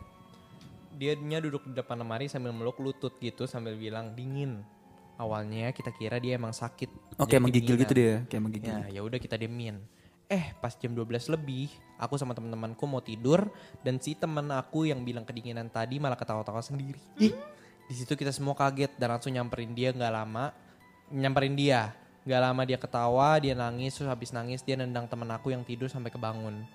Dia 1.01 1.17
nya 1.17 1.41
duduk 1.41 1.65
di 1.65 1.73
depan 1.73 1.97
lemari 1.97 2.29
sambil 2.29 2.53
meluk 2.53 2.77
lutut 2.85 3.17
gitu 3.17 3.49
sambil 3.49 3.73
bilang 3.81 4.13
dingin. 4.13 4.61
Awalnya 5.17 5.73
kita 5.73 5.97
kira 5.97 6.21
dia 6.21 6.37
emang 6.37 6.53
sakit. 6.53 7.17
Oh 7.17 7.25
jadi 7.25 7.41
kayak 7.41 7.43
menggigil 7.49 7.75
gitu 7.81 7.95
dia, 7.97 8.15
kayak 8.29 8.43
menggigil. 8.45 8.69
Ya, 8.69 8.81
ya 8.93 9.01
udah 9.01 9.17
kita 9.17 9.41
diemin. 9.41 9.81
Eh, 10.29 10.53
pas 10.61 10.77
jam 10.77 10.93
12 10.93 11.33
lebih, 11.33 11.73
aku 11.97 12.21
sama 12.21 12.37
teman-temanku 12.37 12.85
mau 12.85 13.01
tidur 13.01 13.49
dan 13.81 13.97
si 13.97 14.13
temen 14.13 14.45
aku 14.53 14.85
yang 14.85 15.01
bilang 15.09 15.25
kedinginan 15.25 15.73
tadi 15.73 15.97
malah 15.97 16.21
ketawa-tawa 16.21 16.61
sendiri. 16.61 17.01
Ih, 17.17 17.33
di 17.89 17.95
situ 17.97 18.13
kita 18.13 18.29
semua 18.29 18.53
kaget 18.53 18.93
dan 19.01 19.17
langsung 19.17 19.33
nyamperin 19.33 19.73
dia 19.73 19.97
nggak 19.97 20.13
lama. 20.13 20.53
Nyamperin 21.09 21.57
dia. 21.57 21.97
Nggak 22.27 22.41
lama 22.43 22.63
dia 22.67 22.79
ketawa, 22.79 23.39
dia 23.39 23.55
nangis, 23.55 23.95
terus 23.95 24.11
habis 24.11 24.35
nangis 24.35 24.61
dia 24.67 24.75
nendang 24.75 25.07
temen 25.07 25.31
aku 25.31 25.55
yang 25.55 25.63
tidur 25.63 25.87
sampai 25.87 26.11
kebangun. 26.11 26.67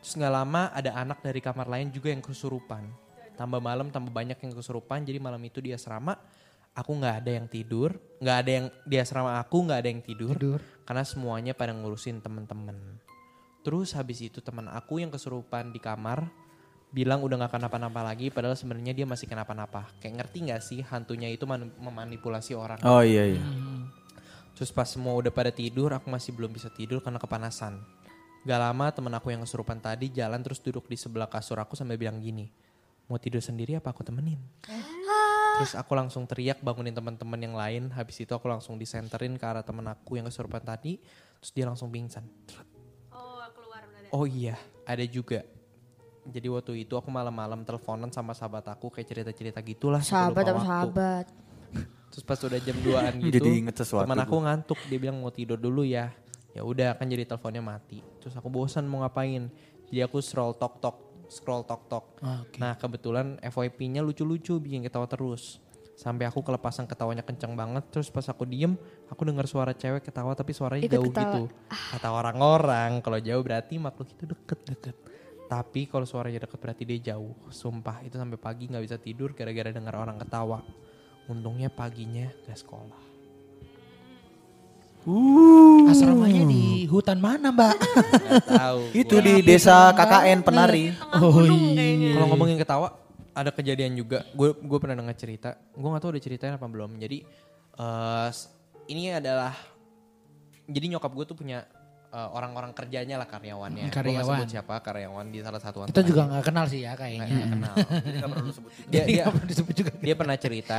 Terus 0.00 0.16
nggak 0.16 0.32
lama 0.32 0.72
ada 0.72 0.96
anak 0.96 1.20
dari 1.20 1.44
kamar 1.44 1.68
lain 1.68 1.92
juga 1.92 2.08
yang 2.08 2.24
kesurupan. 2.24 2.88
Tambah 3.36 3.60
malam 3.60 3.92
tambah 3.92 4.08
banyak 4.08 4.40
yang 4.40 4.52
kesurupan, 4.56 5.04
jadi 5.04 5.20
malam 5.20 5.44
itu 5.44 5.60
dia 5.60 5.76
asrama. 5.76 6.16
Aku 6.74 6.96
nggak 6.96 7.22
ada 7.22 7.30
yang 7.36 7.46
tidur, 7.46 7.94
nggak 8.18 8.36
ada 8.40 8.50
yang 8.50 8.66
di 8.82 8.96
asrama 8.98 9.38
aku 9.38 9.62
nggak 9.62 9.78
ada 9.84 9.88
yang 9.92 10.02
tidur, 10.02 10.34
Tidur. 10.34 10.60
karena 10.82 11.04
semuanya 11.06 11.52
pada 11.54 11.70
ngurusin 11.70 12.18
temen-temen. 12.18 12.98
Terus 13.62 13.94
habis 13.94 14.18
itu 14.24 14.42
teman 14.42 14.66
aku 14.72 14.98
yang 14.98 15.12
kesurupan 15.12 15.70
di 15.70 15.78
kamar 15.78 16.26
bilang 16.94 17.26
udah 17.26 17.46
gak 17.46 17.58
kenapa-napa 17.58 18.06
lagi, 18.06 18.30
padahal 18.30 18.54
sebenarnya 18.54 18.94
dia 18.94 19.02
masih 19.02 19.26
kenapa-napa. 19.26 19.90
Kayak 19.98 20.22
ngerti 20.22 20.36
nggak 20.46 20.62
sih 20.62 20.80
hantunya 20.86 21.26
itu 21.26 21.42
man- 21.42 21.74
memanipulasi 21.82 22.54
orang. 22.54 22.78
Oh 22.86 23.02
iya 23.02 23.34
iya. 23.34 23.42
Terus 24.54 24.70
pas 24.70 24.86
semua 24.86 25.14
udah 25.18 25.34
pada 25.34 25.50
tidur, 25.50 25.90
aku 25.90 26.06
masih 26.06 26.30
belum 26.30 26.54
bisa 26.54 26.70
tidur 26.70 27.02
karena 27.02 27.18
kepanasan. 27.18 27.82
Gak 28.46 28.60
lama 28.60 28.86
temen 28.94 29.12
aku 29.16 29.32
yang 29.34 29.42
kesurupan 29.42 29.80
tadi 29.82 30.12
jalan 30.12 30.38
terus 30.44 30.62
duduk 30.62 30.86
di 30.86 30.94
sebelah 30.94 31.26
kasur 31.26 31.58
aku 31.58 31.74
sambil 31.74 31.98
bilang 31.98 32.20
gini, 32.22 32.52
mau 33.10 33.18
tidur 33.18 33.40
sendiri 33.42 33.74
apa 33.74 33.90
aku 33.90 34.04
temenin? 34.06 34.38
Terus 35.54 35.78
aku 35.78 35.94
langsung 35.94 36.26
teriak 36.26 36.58
bangunin 36.62 36.94
teman-teman 36.94 37.38
yang 37.38 37.54
lain. 37.54 37.82
Habis 37.94 38.26
itu 38.26 38.32
aku 38.34 38.50
langsung 38.50 38.74
disenterin 38.74 39.38
ke 39.38 39.44
arah 39.46 39.62
temen 39.62 39.86
aku 39.86 40.18
yang 40.18 40.26
kesurupan 40.26 40.62
tadi. 40.66 40.98
Terus 41.38 41.50
dia 41.54 41.64
langsung 41.66 41.94
pingsan. 41.94 42.26
Oh 43.14 43.38
keluar. 43.54 43.86
Oh 44.10 44.26
iya, 44.26 44.58
ada 44.82 45.02
juga. 45.06 45.46
Jadi 46.24 46.46
waktu 46.48 46.72
itu 46.88 46.96
aku 46.96 47.12
malam-malam 47.12 47.62
teleponan 47.62 48.08
sama 48.08 48.32
sahabat 48.32 48.66
aku 48.66 48.88
kayak 48.90 49.06
cerita-cerita 49.06 49.60
gitulah. 49.60 50.00
sampai 50.00 50.42
Sahabat 50.42 50.44
waktu. 50.52 50.66
sahabat? 50.66 51.26
Terus 52.14 52.22
pas 52.22 52.38
udah 52.38 52.60
jam 52.62 52.78
2an 52.78 53.14
gitu, 53.26 53.42
Jadi 53.42 53.50
inget 53.58 53.74
sesuatu 53.74 54.06
teman 54.06 54.22
aku 54.22 54.38
ngantuk, 54.38 54.78
dia 54.86 54.98
bilang 55.02 55.18
mau 55.18 55.34
tidur 55.34 55.58
dulu 55.58 55.82
ya. 55.82 56.14
Ya 56.54 56.62
udah 56.62 56.94
kan 56.94 57.10
jadi 57.10 57.26
teleponnya 57.26 57.58
mati. 57.58 57.98
Terus 58.22 58.38
aku 58.38 58.46
bosan 58.46 58.86
mau 58.86 59.02
ngapain. 59.02 59.50
Jadi 59.90 59.98
aku 60.06 60.22
scroll 60.22 60.54
tok 60.54 60.78
tok, 60.78 61.26
scroll 61.26 61.66
tok 61.66 61.82
tok. 61.90 62.04
Ah, 62.22 62.46
oke. 62.46 62.54
Nah 62.62 62.78
kebetulan 62.78 63.42
FYP-nya 63.42 64.06
lucu-lucu 64.06 64.62
bikin 64.62 64.86
ketawa 64.86 65.10
terus. 65.10 65.58
Sampai 65.98 66.30
aku 66.30 66.46
kelepasan 66.46 66.86
ketawanya 66.86 67.26
kenceng 67.26 67.58
banget. 67.58 67.90
Terus 67.90 68.06
pas 68.14 68.22
aku 68.30 68.46
diem, 68.46 68.78
aku 69.10 69.26
dengar 69.26 69.50
suara 69.50 69.74
cewek 69.74 70.06
ketawa 70.06 70.38
tapi 70.38 70.54
suaranya 70.54 70.86
Ikut 70.86 70.94
jauh 70.94 71.10
ketawa. 71.10 71.26
gitu. 71.26 71.42
Kata 71.98 72.08
orang-orang 72.14 73.02
kalau 73.02 73.18
jauh 73.18 73.42
berarti 73.42 73.74
makhluk 73.82 74.14
itu 74.14 74.24
deket-deket. 74.30 74.96
Tapi 75.50 75.90
kalau 75.90 76.06
suaranya 76.06 76.46
deket 76.46 76.58
berarti 76.62 76.82
dia 76.86 77.14
jauh. 77.14 77.34
Sumpah 77.50 78.06
itu 78.06 78.14
sampai 78.14 78.38
pagi 78.38 78.70
nggak 78.70 78.84
bisa 78.86 78.96
tidur 79.02 79.34
gara-gara 79.34 79.74
dengar 79.74 79.98
orang 79.98 80.22
ketawa. 80.22 80.62
Untungnya 81.26 81.68
paginya 81.68 82.28
gak 82.44 82.58
sekolah. 82.58 83.00
Asramanya 85.84 86.48
di 86.48 86.88
hutan 86.88 87.20
mana 87.20 87.52
mbak? 87.52 87.76
Gak 87.76 88.44
tahu. 88.48 88.80
Itu 89.04 89.20
di 89.20 89.40
desa 89.40 89.92
KKN 89.92 90.40
Penari. 90.40 90.96
oh 91.14 91.44
iya. 91.44 92.16
Kalau 92.16 92.26
ngomongin 92.26 92.56
ketawa, 92.56 92.88
ada 93.30 93.50
kejadian 93.50 93.92
juga. 93.94 94.24
Gue 94.32 94.52
gue 94.54 94.78
pernah 94.78 94.96
dengar 94.96 95.12
cerita. 95.14 95.60
Gue 95.70 95.84
nggak 95.86 96.00
tahu 96.00 96.10
udah 96.10 96.22
ceritain 96.22 96.54
apa 96.54 96.64
belum. 96.64 96.96
Jadi 96.96 97.20
eh, 97.74 98.26
s- 98.28 98.48
ini 98.86 99.12
adalah 99.12 99.52
jadi 100.64 100.88
nyokap 100.88 101.12
gue 101.12 101.24
tuh 101.26 101.36
punya 101.36 101.68
eh, 102.08 102.28
orang-orang 102.32 102.72
kerjanya 102.72 103.16
lah 103.16 103.28
karyawannya. 103.28 103.92
Karyawan. 103.92 104.24
sebut 104.40 104.48
siapa 104.50 104.80
karyawan 104.80 105.28
di 105.28 105.38
salah 105.40 105.60
satu 105.60 105.84
Kita 105.84 106.00
juga 106.00 106.32
nggak 106.32 106.44
kenal 106.44 106.64
sih 106.64 106.80
ya 106.80 106.96
kayaknya. 106.96 107.28
nggak 107.28 107.48
kenal. 107.52 107.74
dia, 107.76 108.20
Jadi 108.94 109.10
dia, 109.10 109.20
nggak 109.20 109.32
perlu 109.32 109.46
disebut 109.46 109.74
juga. 109.76 109.90
dia 110.00 110.14
pernah 110.16 110.36
cerita 110.38 110.78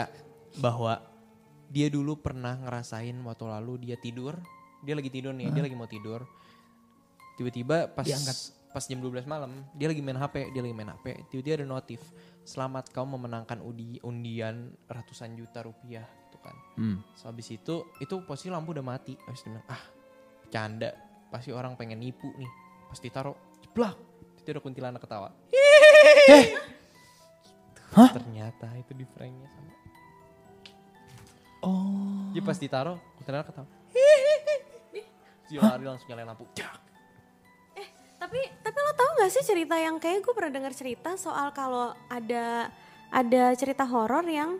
bahwa 0.59 1.01
dia 1.67 1.89
dulu 1.89 2.19
pernah 2.19 2.55
ngerasain 2.55 3.15
waktu 3.25 3.45
lalu 3.49 3.89
dia 3.89 3.97
tidur, 3.97 4.37
dia 4.85 4.93
lagi 4.93 5.09
tidur 5.09 5.33
nih, 5.33 5.49
dia 5.51 5.63
lagi 5.65 5.75
mau 5.75 5.89
tidur. 5.89 6.23
Tiba-tiba 7.35 7.91
pas 7.91 8.07
Diangkat. 8.07 8.37
pas 8.71 8.83
jam 8.85 8.99
12 8.99 9.27
malam, 9.27 9.51
dia 9.75 9.91
lagi 9.91 9.99
main 9.99 10.15
HP, 10.15 10.55
dia 10.55 10.61
lagi 10.63 10.75
main 10.75 10.91
HP, 10.91 11.27
tiba-tiba 11.27 11.63
ada 11.63 11.67
notif, 11.67 11.99
"Selamat 12.47 12.87
kau 12.91 13.03
memenangkan 13.03 13.59
udi- 13.59 13.99
undian 14.03 14.71
ratusan 14.87 15.35
juta 15.35 15.63
rupiah." 15.63 16.05
gitu 16.27 16.37
kan. 16.39 16.55
Hmm. 16.75 16.97
So, 17.15 17.27
habis 17.27 17.47
itu 17.51 17.87
itu 17.99 18.15
posisi 18.23 18.51
lampu 18.51 18.71
udah 18.75 18.83
mati. 18.83 19.15
Habis 19.15 19.43
dia 19.43 19.55
bilang, 19.55 19.67
"Ah, 19.67 19.83
bercanda. 20.43 20.91
Pasti 21.31 21.51
orang 21.51 21.75
pengen 21.75 21.99
nipu 21.99 22.27
nih." 22.35 22.51
Pas 22.87 22.99
ditaruh, 22.99 23.35
jeblak. 23.63 23.95
Itu 24.39 24.51
ada 24.51 24.61
kuntilanak 24.61 25.01
ketawa. 25.03 25.31
Hah? 27.95 28.11
Ternyata 28.11 28.67
itu 28.75 28.91
di 28.91 29.07
prank-nya 29.07 29.47
sama. 29.47 29.71
Oh. 31.59 32.27
Jadi 32.29 32.41
pas 32.41 32.57
ditaruh, 32.57 32.97
kuntilanak 33.15 33.47
ketawa. 33.47 33.67
Dia 35.45 35.59
lari 35.61 35.83
langsung 35.83 36.07
nyalain 36.07 36.25
lampu. 36.25 36.43
Jak. 36.51 36.81
Tapi 38.15 38.39
tapi 38.57 38.77
lo 38.77 38.91
tau 38.91 39.09
gak 39.15 39.29
sih 39.29 39.45
cerita 39.45 39.75
yang 39.75 39.95
kayak 39.95 40.19
gue 40.19 40.33
pernah 40.33 40.49
dengar 40.51 40.73
cerita 40.73 41.13
soal 41.13 41.51
kalau 41.51 41.93
ada 42.07 42.73
ada 43.07 43.43
cerita 43.53 43.85
horor 43.85 44.25
yang 44.25 44.57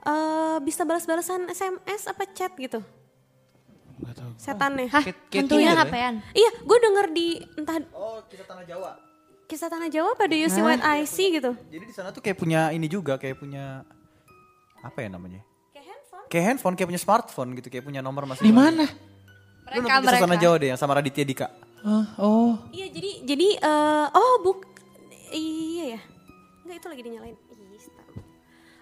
eh, 0.00 0.58
bisa 0.60 0.84
balas-balasan 0.84 1.48
SMS 1.48 2.04
apa 2.04 2.28
chat 2.28 2.52
gitu. 2.54 2.84
Setannya. 4.36 4.86
Hah, 4.88 5.02
Kayak- 5.02 5.24
kayak 5.26 5.42
hantunya 5.42 5.58
Tinder 5.64 5.74
ya? 5.74 5.80
ngapain? 5.80 6.14
Iya, 6.32 6.50
gue 6.60 6.78
denger 6.78 7.06
di 7.10 7.26
entah 7.56 7.76
Oh, 7.90 8.20
kisah 8.22 8.46
tanah 8.46 8.64
Jawa. 8.64 8.90
kisah 9.44 9.68
tanah 9.68 9.88
Jawa 9.88 10.10
pada 10.12 10.34
UC 10.36 10.56
White 10.60 10.84
IC 10.84 11.16
gitu. 11.34 11.50
Jadi 11.66 11.84
di 11.84 11.94
sana 11.96 12.12
tuh 12.12 12.20
kayak 12.20 12.36
punya 12.36 12.68
ini 12.68 12.84
juga, 12.86 13.16
kayak 13.16 13.40
punya 13.40 13.82
apa 14.78 14.98
ya 15.00 15.08
namanya? 15.08 15.40
Kayak 16.28 16.44
handphone. 16.54 16.74
Kayak 16.76 16.88
punya 16.94 17.02
smartphone 17.02 17.50
gitu, 17.58 17.68
kayak 17.72 17.84
punya 17.84 18.00
nomor 18.04 18.28
masing 18.28 18.46
Di 18.46 18.54
mana? 18.54 18.84
Lu 18.84 19.80
Mereka, 19.80 19.84
nonton 19.84 20.02
kisah 20.04 20.20
tanah 20.20 20.28
mereka. 20.32 20.44
Jawa 20.44 20.54
deh 20.56 20.68
yang 20.72 20.80
sama 20.80 20.92
Raditya 20.96 21.24
Dika. 21.24 21.48
Oh, 21.84 22.04
oh. 22.20 22.50
Iya, 22.72 22.86
jadi 22.90 23.10
jadi 23.24 23.48
eh, 23.60 24.06
oh 24.12 24.34
buk 24.44 24.64
iya 25.32 25.84
ya. 25.98 26.00
Enggak 26.64 26.76
itu 26.80 26.88
lagi 26.88 27.02
dinyalain. 27.04 27.36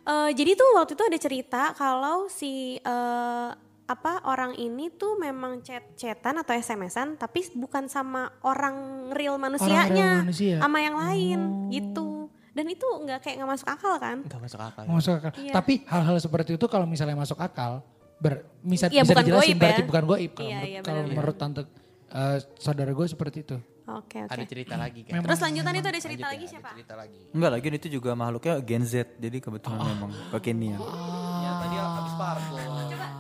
Eh, 0.07 0.31
jadi 0.39 0.55
tuh 0.55 0.71
waktu 0.79 0.95
itu 0.95 1.03
ada 1.03 1.19
cerita 1.19 1.63
kalau 1.75 2.31
si 2.31 2.79
eh, 2.79 3.51
apa 3.87 4.13
orang 4.27 4.55
ini 4.55 4.91
tuh 4.95 5.19
memang 5.19 5.63
chat-chatan 5.63 6.43
atau 6.43 6.55
SMS-an 6.55 7.19
tapi 7.19 7.43
bukan 7.55 7.91
sama 7.91 8.31
orang 8.43 9.11
real 9.15 9.39
manusianya, 9.39 10.23
manusia. 10.23 10.63
sama 10.63 10.79
yang 10.79 10.95
lain 10.95 11.41
gitu. 11.75 12.16
Dan 12.57 12.67
itu 12.67 12.89
nggak 12.89 13.19
kayak 13.21 13.35
nggak 13.37 13.51
masuk 13.53 13.69
akal 13.69 13.95
kan? 13.97 14.17
Enggak 14.19 14.41
masuk 14.41 14.61
akal. 14.63 14.83
Masuk 14.89 15.13
akal. 15.15 15.31
Iya. 15.37 15.53
Tapi 15.53 15.85
hal-hal 15.85 16.17
seperti 16.17 16.51
itu 16.57 16.67
kalau 16.67 16.89
misalnya 16.89 17.13
masuk 17.15 17.37
akal, 17.37 17.85
ber, 18.17 18.49
bisa, 18.59 18.89
Iya, 18.89 19.05
bisa 19.05 19.13
bukan 19.13 19.23
dijelasin 19.23 19.45
goib 19.47 19.59
berarti 19.61 19.77
ya. 19.79 19.87
bukan 19.87 20.05
goib. 20.07 20.33
Kalau, 20.33 20.41
Iya, 20.43 20.57
menurut, 20.57 20.73
iya, 20.73 20.81
kalau 20.81 21.03
menurut 21.05 21.37
tante 21.37 21.61
eh, 22.09 22.39
saudara 22.57 22.91
gue 22.91 23.07
seperti 23.07 23.39
itu. 23.43 23.57
Oke 23.87 24.19
oke. 24.19 24.33
Ada 24.33 24.45
cerita 24.47 24.75
lagi 24.75 25.01
kan. 25.05 25.13
Memang- 25.15 25.27
Terus 25.29 25.41
lanjutan 25.43 25.73
itu 25.75 25.87
ada 25.87 26.01
cerita 26.01 26.17
Lanjut 26.19 26.27
lagi 26.27 26.37
ya, 26.37 26.43
ada 26.43 26.55
siapa? 26.57 26.69
Cerita 26.73 26.95
lagi. 26.97 27.19
Enggak 27.31 27.51
lagi 27.53 27.67
itu 27.69 27.89
juga 27.93 28.11
makhluknya 28.15 28.55
Gen 28.61 28.83
Z, 28.83 28.93
jadi 29.17 29.37
kebetulan 29.37 29.79
memang 29.85 30.11
kekinian. 30.33 30.81
Ya 30.81 31.51
tadi 31.61 31.77
habis 31.77 32.15
parko. 32.17 32.57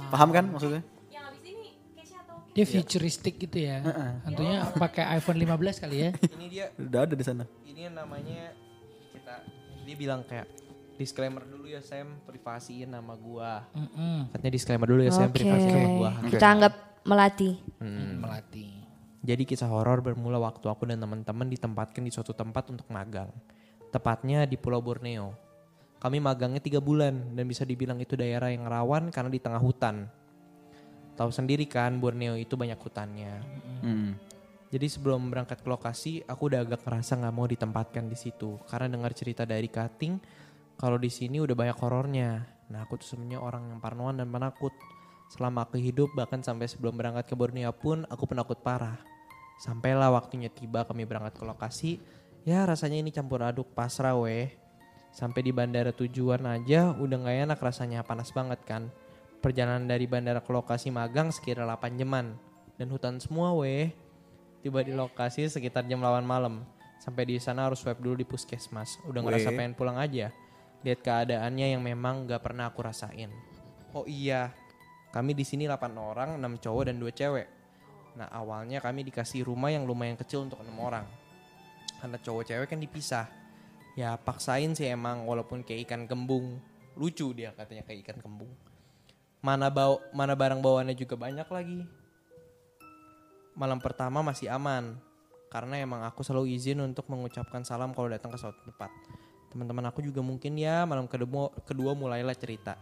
Paham 0.08 0.28
kan 0.32 0.44
maksudnya? 0.48 0.82
Yang 1.06 1.24
habis 1.28 1.42
ini 1.44 1.68
Kesha 1.92 2.18
atau 2.18 2.36
Dia 2.50 2.64
futuristik 2.64 3.34
gitu 3.38 3.58
ya. 3.60 3.78
Tentunya 4.24 4.58
pakai 4.72 5.04
iPhone 5.14 5.36
15 5.36 5.76
kali 5.78 5.96
ya. 6.00 6.10
Ini 6.32 6.46
dia 6.48 6.64
Udah 6.74 7.00
ada 7.04 7.12
di 7.12 7.22
sana. 7.22 7.44
ini 7.64 7.86
namanya 7.86 8.56
dia 9.86 9.94
bilang 9.94 10.26
kayak 10.26 10.50
disclaimer 10.98 11.46
dulu 11.46 11.70
ya 11.70 11.78
Sam 11.78 12.18
privasiin 12.26 12.90
nama 12.90 13.14
gua. 13.14 13.62
Mm-mm. 13.70 14.34
Katanya 14.34 14.52
disclaimer 14.58 14.88
dulu 14.90 15.00
ya 15.06 15.12
Sam 15.14 15.30
Oke. 15.30 15.38
privasiin 15.38 15.70
nama 15.70 15.90
gua. 15.94 16.10
Kita 16.26 16.46
anggap 16.50 16.74
melati. 17.06 17.50
Hmm. 17.78 18.18
Melati. 18.18 18.66
Jadi 19.22 19.42
kisah 19.46 19.70
horor 19.70 20.02
bermula 20.02 20.42
waktu 20.42 20.66
aku 20.66 20.90
dan 20.90 20.98
teman-teman 20.98 21.46
ditempatkan 21.46 22.02
di 22.02 22.10
suatu 22.10 22.34
tempat 22.34 22.74
untuk 22.74 22.86
magang. 22.90 23.30
Tepatnya 23.94 24.42
di 24.46 24.58
Pulau 24.58 24.82
Borneo. 24.82 25.34
Kami 26.02 26.20
magangnya 26.20 26.60
tiga 26.60 26.82
bulan 26.82 27.34
dan 27.34 27.44
bisa 27.48 27.64
dibilang 27.64 27.98
itu 28.02 28.14
daerah 28.14 28.52
yang 28.52 28.68
rawan 28.68 29.08
karena 29.08 29.30
di 29.32 29.40
tengah 29.40 29.58
hutan. 29.62 30.06
Tahu 31.16 31.32
sendiri 31.32 31.64
kan 31.64 31.96
Borneo 31.96 32.36
itu 32.36 32.54
banyak 32.54 32.76
hutannya. 32.76 33.34
Hmm. 33.80 33.95
Jadi 34.76 34.92
sebelum 34.92 35.32
berangkat 35.32 35.64
ke 35.64 35.68
lokasi, 35.72 36.20
aku 36.28 36.52
udah 36.52 36.60
agak 36.60 36.84
ngerasa 36.84 37.16
nggak 37.16 37.32
mau 37.32 37.48
ditempatkan 37.48 38.12
di 38.12 38.16
situ 38.20 38.60
karena 38.68 38.92
dengar 38.92 39.16
cerita 39.16 39.48
dari 39.48 39.72
Kating 39.72 40.20
kalau 40.76 41.00
di 41.00 41.08
sini 41.08 41.40
udah 41.40 41.56
banyak 41.56 41.80
horornya. 41.80 42.44
Nah 42.68 42.84
aku 42.84 43.00
tuh 43.00 43.16
sebenarnya 43.16 43.40
orang 43.40 43.72
yang 43.72 43.80
parnoan 43.80 44.20
dan 44.20 44.28
penakut. 44.28 44.76
Selama 45.32 45.64
aku 45.64 45.80
hidup 45.80 46.12
bahkan 46.12 46.44
sampai 46.44 46.68
sebelum 46.68 46.92
berangkat 46.92 47.24
ke 47.24 47.32
Borneo 47.32 47.72
pun 47.72 48.04
aku 48.04 48.28
penakut 48.28 48.60
parah. 48.60 49.00
Sampailah 49.56 50.12
waktunya 50.12 50.52
tiba 50.52 50.84
kami 50.84 51.08
berangkat 51.08 51.40
ke 51.40 51.44
lokasi. 51.48 51.96
Ya 52.44 52.68
rasanya 52.68 53.00
ini 53.00 53.08
campur 53.16 53.40
aduk 53.48 53.72
pasrah 53.72 54.12
weh. 54.12 54.52
Sampai 55.08 55.40
di 55.40 55.56
bandara 55.56 55.96
tujuan 55.96 56.44
aja 56.44 56.92
udah 56.92 57.16
gak 57.24 57.36
enak 57.48 57.58
rasanya 57.64 58.04
panas 58.04 58.28
banget 58.28 58.60
kan. 58.68 58.92
Perjalanan 59.40 59.88
dari 59.88 60.04
bandara 60.04 60.44
ke 60.44 60.52
lokasi 60.52 60.92
magang 60.92 61.32
sekira 61.32 61.64
8 61.64 61.96
jaman. 61.96 62.36
Dan 62.76 62.92
hutan 62.92 63.16
semua 63.24 63.56
weh. 63.56 64.04
Tiba 64.66 64.82
di 64.82 64.90
lokasi 64.90 65.46
sekitar 65.46 65.86
jam 65.86 66.02
8 66.02 66.26
malam. 66.26 66.66
Sampai 66.98 67.22
di 67.22 67.38
sana 67.38 67.70
harus 67.70 67.78
swab 67.78 68.02
dulu 68.02 68.18
di 68.18 68.26
puskesmas. 68.26 68.98
Udah 69.06 69.22
ngerasa 69.22 69.54
pengen 69.54 69.78
pulang 69.78 69.94
aja. 69.94 70.34
Lihat 70.82 71.06
keadaannya 71.06 71.78
yang 71.78 71.86
memang 71.86 72.26
gak 72.26 72.42
pernah 72.42 72.66
aku 72.66 72.82
rasain. 72.82 73.30
Oh 73.94 74.02
iya, 74.10 74.50
kami 75.14 75.38
di 75.38 75.46
sini 75.46 75.70
8 75.70 75.94
orang, 75.94 76.34
6 76.34 76.58
cowok 76.58 76.90
dan 76.90 76.98
2 76.98 77.14
cewek. 77.14 77.46
Nah 78.18 78.26
awalnya 78.34 78.82
kami 78.82 79.06
dikasih 79.06 79.46
rumah 79.46 79.70
yang 79.70 79.86
lumayan 79.86 80.18
kecil 80.18 80.42
untuk 80.42 80.58
6 80.58 80.74
orang. 80.82 81.06
Karena 82.02 82.18
cowok 82.18 82.42
cewek 82.50 82.66
kan 82.66 82.82
dipisah. 82.82 83.30
Ya 83.94 84.18
paksain 84.18 84.74
sih 84.74 84.90
emang 84.90 85.30
walaupun 85.30 85.62
kayak 85.62 85.86
ikan 85.86 86.10
kembung. 86.10 86.58
Lucu 86.98 87.30
dia 87.38 87.54
katanya 87.54 87.86
kayak 87.86 88.02
ikan 88.02 88.18
kembung. 88.18 88.50
Mana 89.46 89.70
bau 89.70 90.02
mana 90.10 90.34
barang 90.34 90.58
bawaannya 90.58 90.98
juga 90.98 91.14
banyak 91.14 91.46
lagi. 91.54 91.86
Malam 93.56 93.80
pertama 93.80 94.20
masih 94.20 94.52
aman. 94.52 95.00
Karena 95.48 95.80
emang 95.80 96.04
aku 96.04 96.20
selalu 96.20 96.52
izin 96.52 96.84
untuk 96.84 97.08
mengucapkan 97.08 97.64
salam 97.64 97.96
kalau 97.96 98.12
datang 98.12 98.28
ke 98.28 98.36
suatu 98.36 98.60
tempat. 98.68 98.92
Teman-teman 99.48 99.88
aku 99.88 100.04
juga 100.04 100.20
mungkin 100.20 100.60
ya 100.60 100.84
malam 100.84 101.08
kedua, 101.08 101.48
kedua 101.64 101.96
mulailah 101.96 102.36
cerita. 102.36 102.76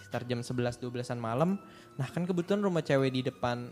Sekitar 0.00 0.24
jam 0.24 0.40
11-12an 0.40 1.20
malam. 1.20 1.60
Nah 2.00 2.08
kan 2.08 2.24
kebetulan 2.24 2.64
rumah 2.64 2.80
cewek 2.80 3.12
di 3.12 3.20
depan, 3.28 3.68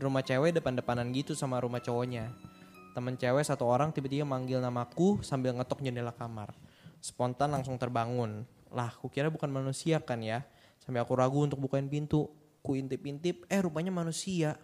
rumah 0.00 0.24
cewek 0.24 0.56
depan-depanan 0.56 1.12
gitu 1.12 1.36
sama 1.36 1.60
rumah 1.60 1.84
cowoknya. 1.84 2.32
Temen 2.96 3.20
cewek 3.20 3.44
satu 3.44 3.68
orang 3.68 3.92
tiba-tiba 3.92 4.24
manggil 4.24 4.64
namaku 4.64 5.20
sambil 5.20 5.52
ngetok 5.52 5.84
jendela 5.84 6.16
kamar. 6.16 6.56
Spontan 7.04 7.52
langsung 7.52 7.76
terbangun. 7.76 8.48
Lah, 8.72 8.96
kukira 8.96 9.28
bukan 9.28 9.52
manusia 9.52 10.00
kan 10.00 10.24
ya. 10.24 10.48
Sampai 10.80 11.04
aku 11.04 11.12
ragu 11.12 11.44
untuk 11.44 11.60
bukain 11.60 11.92
pintu. 11.92 12.32
Ku 12.64 12.76
intip-intip, 12.76 13.44
eh 13.52 13.60
rupanya 13.60 13.92
manusia. 13.92 14.56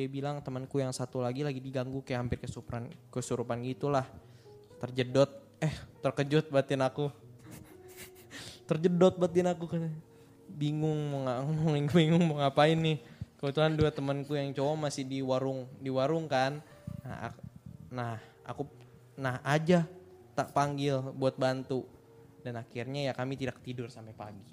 Dia 0.00 0.08
bilang 0.08 0.40
temanku 0.40 0.80
yang 0.80 0.96
satu 0.96 1.20
lagi 1.20 1.44
lagi 1.44 1.60
diganggu 1.60 2.00
kayak 2.00 2.24
hampir 2.24 2.40
kesurupan, 2.40 2.88
kesurupan 3.12 3.60
gitulah. 3.60 4.08
Terjedot, 4.80 5.28
eh 5.60 5.76
terkejut 6.00 6.48
batin 6.48 6.80
aku. 6.80 7.12
Terjedot 8.72 9.20
batin 9.20 9.52
aku 9.52 9.68
kan. 9.68 9.92
Bingung 10.48 11.12
mau 11.12 11.28
ngomongin 11.44 11.84
bingung 11.92 12.24
mau 12.32 12.40
ngapain 12.40 12.80
nih. 12.80 12.96
Kebetulan 13.36 13.76
dua 13.76 13.92
temanku 13.92 14.40
yang 14.40 14.56
cowok 14.56 14.88
masih 14.88 15.04
di 15.04 15.20
warung 15.20 15.68
di 15.76 15.92
warung 15.92 16.24
kan. 16.24 16.64
Nah, 17.04 17.28
ak- 17.28 17.44
nah 17.92 18.16
aku 18.48 18.64
nah 19.20 19.36
aja 19.44 19.84
tak 20.32 20.56
panggil 20.56 21.12
buat 21.12 21.36
bantu. 21.36 21.84
Dan 22.40 22.56
akhirnya 22.56 23.04
ya 23.04 23.12
kami 23.12 23.36
tidak 23.36 23.60
tidur 23.60 23.92
sampai 23.92 24.16
pagi. 24.16 24.48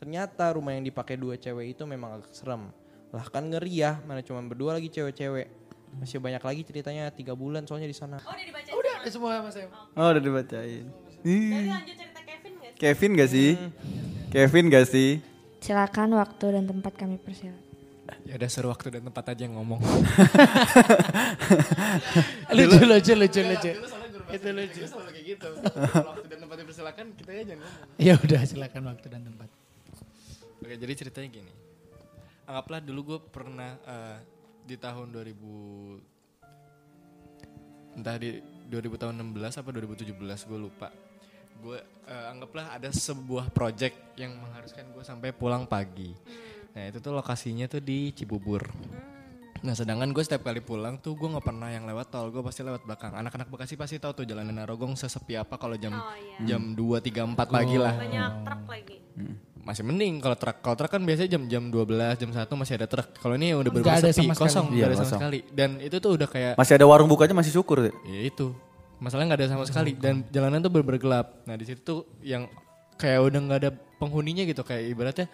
Ternyata 0.00 0.56
rumah 0.56 0.72
yang 0.72 0.88
dipakai 0.88 1.20
dua 1.20 1.36
cewek 1.36 1.76
itu 1.76 1.84
memang 1.84 2.24
agak 2.24 2.32
serem. 2.32 2.72
Lah 3.12 3.28
kan 3.28 3.44
ngeri 3.44 3.84
ya, 3.84 4.00
mana 4.08 4.24
cuma 4.24 4.40
berdua 4.40 4.80
lagi 4.80 4.88
cewek-cewek. 4.88 5.52
Masih 6.00 6.16
banyak 6.16 6.40
lagi 6.40 6.64
ceritanya 6.64 7.12
tiga 7.12 7.36
bulan 7.36 7.68
soalnya 7.68 7.84
di 7.84 7.92
sana. 7.92 8.16
Oh 8.24 8.32
udah 8.32 8.46
dibaca. 8.48 8.70
Udah 8.72 8.92
ada 9.04 9.10
semua 9.12 9.44
Mas 9.44 9.52
Em. 9.60 9.68
Oh 9.68 10.08
udah 10.08 10.22
dibacain. 10.24 10.88
Jadi 11.20 11.68
lanjut 11.68 11.96
cerita 12.00 12.20
Kevin 12.24 12.56
gak 12.56 12.72
sih? 12.72 12.80
Kevin 12.80 13.12
gak 13.14 13.28
sih? 13.28 13.50
Kevin 14.32 14.64
gak 14.72 14.86
sih? 14.88 15.10
Silakan 15.60 16.16
waktu 16.16 16.56
dan 16.56 16.64
tempat 16.64 16.96
kami 16.96 17.20
persilakan. 17.20 17.60
Ya 18.26 18.34
udah 18.40 18.48
seru 18.50 18.72
waktu 18.72 18.88
dan 18.98 19.04
tempat 19.06 19.36
aja 19.36 19.44
yang 19.44 19.54
ngomong. 19.60 19.78
Lucu 22.56 22.82
lucu 22.82 23.12
lucu 23.14 23.40
lucu. 23.44 23.70
Itu 24.32 24.48
lucu. 24.50 24.80
selalu 24.88 25.10
kayak 25.12 25.26
gitu. 25.36 25.48
waktu 26.10 26.26
dan 26.32 26.38
tempat 26.42 26.56
dipersilakan 26.64 27.04
kita 27.20 27.30
aja 27.30 27.42
jangan 27.52 27.62
ngomong. 27.62 28.00
Ya 28.00 28.14
udah 28.16 28.40
silakan 28.48 28.82
waktu 28.88 29.06
dan 29.12 29.20
tempat. 29.28 29.48
Oke, 30.64 30.74
jadi 30.80 30.92
ceritanya 30.96 31.28
gini. 31.30 31.52
Anggaplah 32.42 32.80
dulu 32.82 33.00
gue 33.14 33.18
pernah 33.30 33.78
eh, 33.82 34.18
di 34.62 34.76
tahun 34.76 35.10
2000 35.10 36.12
entah 37.92 38.16
di 38.16 38.40
2000 38.72 38.96
tahun 38.96 39.14
16 39.20 39.60
apa 39.60 39.68
2017 39.68 40.16
gue 40.48 40.58
lupa. 40.58 40.88
Gue 41.60 41.78
eh, 42.08 42.26
anggaplah 42.32 42.74
ada 42.74 42.88
sebuah 42.88 43.52
project 43.52 44.16
yang 44.16 44.34
mengharuskan 44.40 44.90
gue 44.90 45.04
sampai 45.04 45.30
pulang 45.30 45.68
pagi. 45.68 46.16
Nah 46.72 46.88
itu 46.88 46.98
tuh 46.98 47.12
lokasinya 47.12 47.68
tuh 47.68 47.84
di 47.84 48.10
Cibubur. 48.16 48.64
Nah 49.62 49.78
sedangkan 49.78 50.10
gue 50.10 50.24
setiap 50.26 50.42
kali 50.42 50.58
pulang 50.58 50.98
tuh 50.98 51.14
gue 51.14 51.28
nggak 51.30 51.46
pernah 51.46 51.70
yang 51.70 51.86
lewat 51.86 52.10
tol, 52.10 52.32
gue 52.34 52.42
pasti 52.42 52.66
lewat 52.66 52.82
belakang. 52.82 53.14
Anak-anak 53.14 53.46
Bekasi 53.46 53.78
pasti 53.78 54.02
tahu 54.02 54.10
tuh 54.10 54.26
jalanan 54.26 54.58
Narogong 54.58 54.98
sesepi 54.98 55.38
apa 55.38 55.54
kalau 55.54 55.78
jam 55.78 55.94
Oh, 55.94 56.10
iya. 56.18 56.56
jam 56.56 56.74
2, 56.74 56.98
3, 56.98 57.38
4 57.38 57.46
pagi 57.46 57.76
lah 57.78 57.94
Banyak 57.94 58.32
truk 58.42 58.62
lagi. 58.66 58.96
Masih 59.62 59.82
mending 59.82 60.18
kalau 60.18 60.34
truk 60.34 60.58
kalau 60.58 60.74
truk 60.74 60.90
kan 60.90 61.02
biasanya 61.02 61.30
jam 61.30 61.42
jam 61.46 61.62
12 61.66 62.18
jam 62.18 62.30
1 62.30 62.50
masih 62.50 62.74
ada 62.74 62.86
truk 62.86 63.08
kalau 63.14 63.38
ini 63.38 63.54
udah 63.54 63.70
Nggak 63.70 63.78
benar 63.78 63.94
ada 63.96 64.10
sepi 64.10 64.26
sama 64.26 64.34
kosong 64.34 64.66
Iya, 64.66 64.74
nggak 64.74 64.82
ada 64.82 64.92
sama 64.92 65.02
kosong. 65.04 65.20
sekali 65.22 65.38
dan 65.48 65.70
itu 65.78 65.96
tuh 65.96 66.10
udah 66.12 66.28
kayak 66.28 66.52
Masih 66.58 66.74
ada 66.74 66.86
warung 66.86 67.06
bukanya 67.06 67.34
masih 67.34 67.52
syukur 67.52 67.78
ya? 67.80 67.92
ya 68.02 68.20
itu 68.24 68.46
masalahnya 68.98 69.28
nggak 69.30 69.40
ada 69.40 69.48
sama 69.50 69.64
sekali 69.64 69.92
dan 69.94 70.26
jalanan 70.28 70.58
tuh 70.58 70.70
bener 70.70 70.98
gelap 70.98 71.26
nah 71.42 71.54
di 71.54 71.62
situ 71.62 71.80
tuh 71.80 72.00
yang 72.20 72.50
kayak 72.94 73.22
udah 73.22 73.38
nggak 73.40 73.58
ada 73.62 73.70
penghuninya 73.98 74.42
gitu 74.42 74.62
kayak 74.62 74.82
ibaratnya 74.88 75.26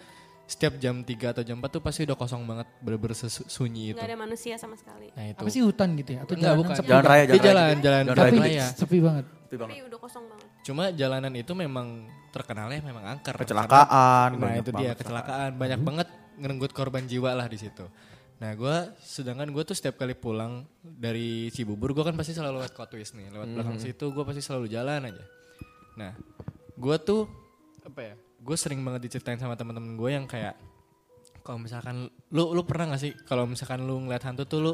setiap 0.45 0.81
jam 0.81 1.01
3 1.01 1.13
atau 1.29 1.41
jam 1.41 1.57
4 1.57 1.69
tuh 1.69 1.81
pasti 1.81 2.05
udah 2.05 2.13
kosong 2.13 2.41
banget 2.41 2.65
bener-bener 2.81 3.13
sunyi 3.29 3.93
itu 3.93 3.97
Gak 3.97 4.09
ada 4.09 4.17
manusia 4.17 4.57
sama 4.57 4.73
sekali. 4.73 5.13
nah 5.13 5.25
itu 5.25 5.37
Apa 5.37 5.49
sih 5.49 5.61
hutan 5.61 5.93
gitu 5.93 6.17
ya? 6.17 6.25
Atau 6.25 6.33
Enggak, 6.33 6.53
bukan. 6.57 6.73
sepi? 6.73 6.89
Jalan 6.89 7.05
raya, 7.05 7.23
jalan 7.23 7.29
raya. 7.29 7.37
jalan 7.37 7.45
jalan 7.45 7.77
Jalan 7.77 8.05
jalan 8.09 8.17
Tapi 8.17 8.37
raya 8.41 8.65
sepi 8.73 8.97
banget. 8.97 9.25
Tapi 9.49 9.77
udah 9.85 9.99
kosong 10.01 10.25
banget. 10.25 10.38
Cuma 10.69 10.93
jalanan 10.93 11.33
itu 11.33 11.57
memang 11.57 12.05
terkenalnya 12.29 12.85
memang 12.85 13.17
angker 13.17 13.33
Kecelakaan. 13.33 14.37
Nah 14.37 14.53
itu 14.53 14.69
dia 14.77 14.93
kecelakaan 14.93 15.57
banyak 15.57 15.81
banget 15.81 16.07
ngerenggut 16.37 16.71
korban 16.77 17.09
jiwa 17.09 17.33
lah 17.33 17.49
di 17.49 17.57
situ. 17.57 17.89
Nah 18.37 18.53
gue 18.53 18.75
sedangkan 19.01 19.49
gue 19.49 19.63
tuh 19.65 19.73
setiap 19.73 19.97
kali 19.97 20.13
pulang 20.13 20.69
dari 20.85 21.49
Cibubur 21.49 21.97
gue 21.97 22.05
kan 22.05 22.13
pasti 22.13 22.37
selalu 22.37 22.61
lewat 22.61 22.77
Kotwis 22.77 23.17
nih 23.17 23.33
lewat 23.33 23.49
belakang 23.49 23.81
situ 23.81 24.13
gue 24.13 24.23
pasti 24.23 24.45
selalu 24.45 24.69
jalan 24.69 25.09
aja. 25.09 25.25
Nah 25.97 26.13
gue 26.77 26.95
tuh 27.01 27.25
apa 27.81 27.99
ya 27.99 28.13
gue 28.39 28.55
sering 28.55 28.85
banget 28.85 29.09
diceritain 29.09 29.41
sama 29.41 29.57
teman-teman 29.57 29.97
gue 29.97 30.09
yang 30.13 30.29
kayak 30.29 30.53
kalau 31.41 31.59
misalkan 31.59 32.13
lu 32.29 32.53
lu 32.53 32.61
pernah 32.61 32.93
gak 32.93 33.01
sih 33.01 33.11
kalau 33.25 33.49
misalkan 33.49 33.83
lu 33.83 34.05
ngeliat 34.05 34.21
hantu 34.21 34.45
tuh 34.45 34.59
lu 34.61 34.73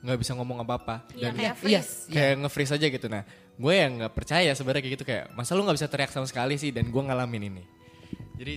nggak 0.00 0.18
bisa 0.18 0.32
ngomong 0.32 0.64
apa-apa. 0.64 1.04
Iya 1.12 1.28
dan 1.28 1.32
kayak 1.36 1.54
Iya. 1.60 1.80
freeze. 1.84 1.92
kayak 2.08 2.34
nge-freeze 2.40 2.72
aja 2.74 2.86
gitu. 2.88 3.06
Nah 3.08 3.22
gue 3.60 3.74
yang 3.76 3.92
nggak 4.00 4.14
percaya 4.16 4.50
sebenarnya 4.56 4.82
kayak 4.82 4.94
gitu 4.96 5.04
kayak 5.04 5.24
masa 5.36 5.52
lu 5.52 5.62
nggak 5.62 5.76
bisa 5.76 5.88
teriak 5.88 6.10
sama 6.10 6.24
sekali 6.24 6.56
sih? 6.56 6.72
Dan 6.72 6.88
gue 6.88 7.02
ngalamin 7.02 7.42
ini. 7.52 7.64
Jadi 8.40 8.54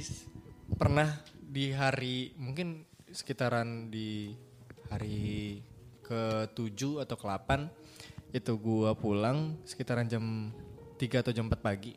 pernah 0.80 1.12
di 1.44 1.76
hari 1.76 2.32
mungkin 2.40 2.88
sekitaran 3.12 3.92
di 3.92 4.32
hari 4.88 5.60
ke 6.02 6.48
7 6.52 7.04
atau 7.04 7.16
ke 7.16 7.26
8 7.26 7.70
itu 8.34 8.52
gue 8.58 8.92
pulang 8.98 9.60
sekitaran 9.64 10.08
jam 10.08 10.50
3 10.98 11.22
atau 11.22 11.32
jam 11.32 11.52
4 11.52 11.60
pagi. 11.60 11.94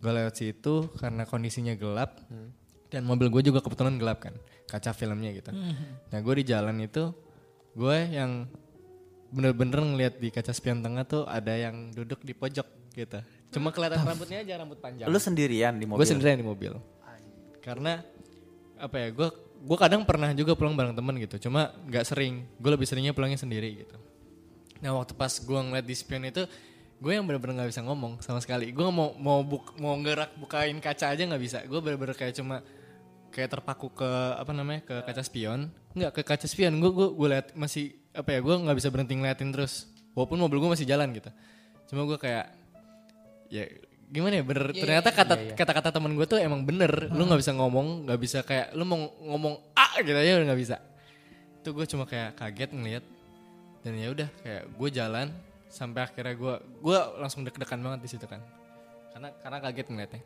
Gue 0.00 0.10
lewat 0.10 0.34
situ 0.34 0.90
karena 0.98 1.24
kondisinya 1.24 1.72
gelap 1.76 2.18
dan 2.90 3.06
mobil 3.06 3.30
gue 3.30 3.42
juga 3.46 3.62
kebetulan 3.62 3.96
gelap 3.96 4.18
kan 4.18 4.34
kaca 4.66 4.90
filmnya 4.90 5.30
gitu. 5.30 5.54
Nah 6.10 6.18
gue 6.18 6.34
di 6.34 6.44
jalan 6.44 6.76
itu 6.82 7.14
gue 7.72 7.96
yang 8.10 8.50
bener-bener 9.30 9.78
ngeliat 9.78 10.14
di 10.18 10.28
kaca 10.34 10.50
spion 10.50 10.82
tengah 10.82 11.06
tuh 11.06 11.22
ada 11.24 11.54
yang 11.54 11.94
duduk 11.94 12.20
di 12.26 12.34
pojok 12.34 12.66
gitu. 12.94 13.18
Cuma 13.54 13.70
kelihatan 13.70 14.02
rambutnya 14.02 14.42
aja 14.42 14.54
rambut 14.58 14.78
panjang. 14.78 15.06
Lu 15.06 15.18
sendirian 15.18 15.74
di 15.78 15.86
mobil? 15.86 16.02
Gue 16.02 16.08
sendirian 16.10 16.38
di 16.38 16.46
mobil. 16.46 16.74
Karena 17.62 18.02
apa 18.78 18.96
ya? 18.98 19.08
Gue 19.14 19.28
gue 19.60 19.78
kadang 19.78 20.02
pernah 20.02 20.32
juga 20.34 20.54
pulang 20.58 20.74
bareng 20.74 20.94
temen 20.94 21.14
gitu. 21.22 21.50
Cuma 21.50 21.74
nggak 21.86 22.04
sering. 22.06 22.46
Gue 22.58 22.70
lebih 22.74 22.86
seringnya 22.86 23.14
pulangnya 23.14 23.38
sendiri 23.38 23.86
gitu. 23.86 23.96
Nah 24.82 24.96
waktu 24.96 25.12
pas 25.14 25.30
gue 25.30 25.60
ngeliat 25.60 25.86
di 25.86 25.94
spion 25.94 26.24
itu, 26.26 26.42
gue 26.98 27.12
yang 27.12 27.26
bener-bener 27.26 27.62
nggak 27.62 27.70
bisa 27.70 27.82
ngomong 27.84 28.18
sama 28.24 28.40
sekali. 28.42 28.72
Gue 28.74 28.88
mau 28.90 29.14
mau 29.18 29.44
buk, 29.46 29.76
mau 29.78 29.94
gerak 30.00 30.34
bukain 30.40 30.78
kaca 30.82 31.14
aja 31.14 31.22
nggak 31.22 31.42
bisa. 31.42 31.58
Gue 31.68 31.78
bener-bener 31.84 32.16
kayak 32.16 32.34
cuma 32.38 32.64
kayak 33.30 33.56
terpaku 33.56 33.90
ke 33.94 34.10
apa 34.36 34.50
namanya 34.50 34.82
ke 34.84 34.96
kaca 35.06 35.22
spion. 35.24 35.70
Nggak 35.94 36.10
ke 36.18 36.22
kaca 36.26 36.46
spion. 36.46 36.76
Gue 36.82 36.90
gue 36.90 37.08
gue 37.14 37.28
liat 37.30 37.46
masih 37.54 37.94
apa 38.12 38.34
ya? 38.34 38.38
Gue 38.42 38.54
nggak 38.58 38.76
bisa 38.76 38.88
berhenti 38.90 39.14
ngeliatin 39.16 39.50
terus. 39.54 39.88
Walaupun 40.12 40.38
mobil 40.42 40.58
gue 40.58 40.70
masih 40.74 40.86
jalan 40.86 41.14
gitu. 41.14 41.30
Cuma 41.88 42.04
gue 42.06 42.18
kayak 42.18 42.50
ya 43.50 43.66
gimana 44.10 44.42
ya 44.42 44.44
bener 44.46 44.74
ternyata 44.74 45.14
kata 45.14 45.34
kata-kata 45.54 45.94
temen 45.94 46.18
gue 46.18 46.26
tuh 46.26 46.42
emang 46.42 46.66
bener 46.66 46.90
lu 47.14 47.30
nggak 47.30 47.46
bisa 47.46 47.54
ngomong 47.54 48.10
nggak 48.10 48.18
bisa 48.18 48.38
kayak 48.42 48.74
lu 48.74 48.82
mau 48.82 49.06
ngomong 49.22 49.54
ah 49.78 49.94
gitu 50.02 50.18
aja 50.18 50.42
nggak 50.42 50.58
bisa 50.58 50.82
itu 51.62 51.70
gue 51.70 51.86
cuma 51.86 52.10
kayak 52.10 52.34
kaget 52.34 52.70
ngeliat 52.74 53.04
dan 53.86 53.92
ya 53.94 54.10
udah 54.10 54.28
kayak 54.42 54.62
gue 54.66 54.88
jalan 54.90 55.30
sampai 55.70 56.10
akhirnya 56.10 56.34
gue 56.34 56.54
gue 56.82 56.98
langsung 57.22 57.46
deg-degan 57.46 57.78
banget 57.78 58.00
di 58.02 58.08
situ 58.10 58.26
kan 58.26 58.42
karena 59.14 59.30
karena 59.46 59.58
kaget 59.62 59.86
ngeliatnya 59.94 60.22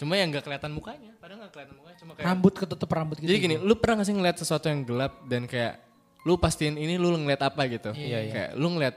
Cuma 0.00 0.16
yang 0.16 0.32
nggak 0.32 0.48
kelihatan 0.48 0.72
mukanya, 0.72 1.12
padahal 1.20 1.44
nggak 1.44 1.52
kelihatan 1.52 1.74
mukanya, 1.76 1.96
cuma 2.00 2.12
kayak 2.16 2.26
Rambut 2.32 2.54
ketutup 2.56 2.88
rambut 2.88 3.16
gitu. 3.20 3.28
Jadi 3.28 3.38
gini, 3.44 3.56
lu 3.60 3.76
pernah 3.76 4.00
gak 4.00 4.08
sih 4.08 4.16
ngeliat 4.16 4.36
sesuatu 4.40 4.66
yang 4.72 4.80
gelap 4.88 5.12
dan 5.28 5.44
kayak 5.44 5.76
lu 6.24 6.40
pastiin 6.40 6.80
ini 6.80 6.96
lu 6.96 7.12
ngeliat 7.20 7.44
apa 7.44 7.68
gitu? 7.68 7.92
Iya, 7.92 8.18
iya. 8.24 8.32
Kayak 8.32 8.50
lu 8.56 8.66
ngeliat 8.72 8.96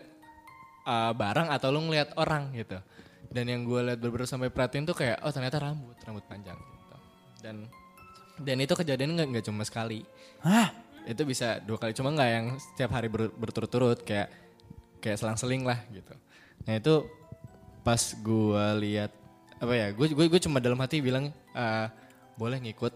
uh, 0.88 1.12
barang 1.12 1.48
atau 1.52 1.68
lu 1.76 1.80
ngeliat 1.92 2.16
orang 2.16 2.56
gitu. 2.56 2.80
Dan 3.28 3.52
yang 3.52 3.68
gue 3.68 3.80
liat 3.84 4.00
bener 4.00 4.24
sampai 4.24 4.48
perhatiin 4.48 4.88
tuh 4.88 4.96
kayak 4.96 5.20
oh 5.28 5.32
ternyata 5.36 5.60
rambut, 5.60 6.00
rambut 6.08 6.24
panjang 6.24 6.56
gitu. 6.56 6.96
Dan 7.44 7.56
dan 8.40 8.58
itu 8.64 8.72
kejadian 8.72 9.20
nggak 9.20 9.28
nggak 9.28 9.46
cuma 9.52 9.68
sekali. 9.68 10.08
Hah? 10.40 10.72
Itu 11.04 11.28
bisa 11.28 11.60
dua 11.60 11.76
kali, 11.76 11.92
cuma 11.92 12.16
nggak 12.16 12.30
yang 12.32 12.46
setiap 12.56 12.96
hari 12.96 13.12
ber- 13.12 13.36
berturut-turut 13.36 14.08
kayak 14.08 14.32
kayak 15.04 15.20
selang-seling 15.20 15.68
lah 15.68 15.84
gitu. 15.92 16.16
Nah 16.64 16.80
itu 16.80 17.04
pas 17.84 18.00
gue 18.00 18.66
lihat 18.88 19.12
apa 19.64 19.74
ya, 19.74 19.88
gue 19.96 20.08
gue 20.12 20.26
gue 20.28 20.42
cuma 20.44 20.60
dalam 20.60 20.76
hati 20.84 21.00
bilang 21.00 21.32
"Ah, 21.56 21.88
boleh 22.36 22.60
ngikut, 22.60 22.92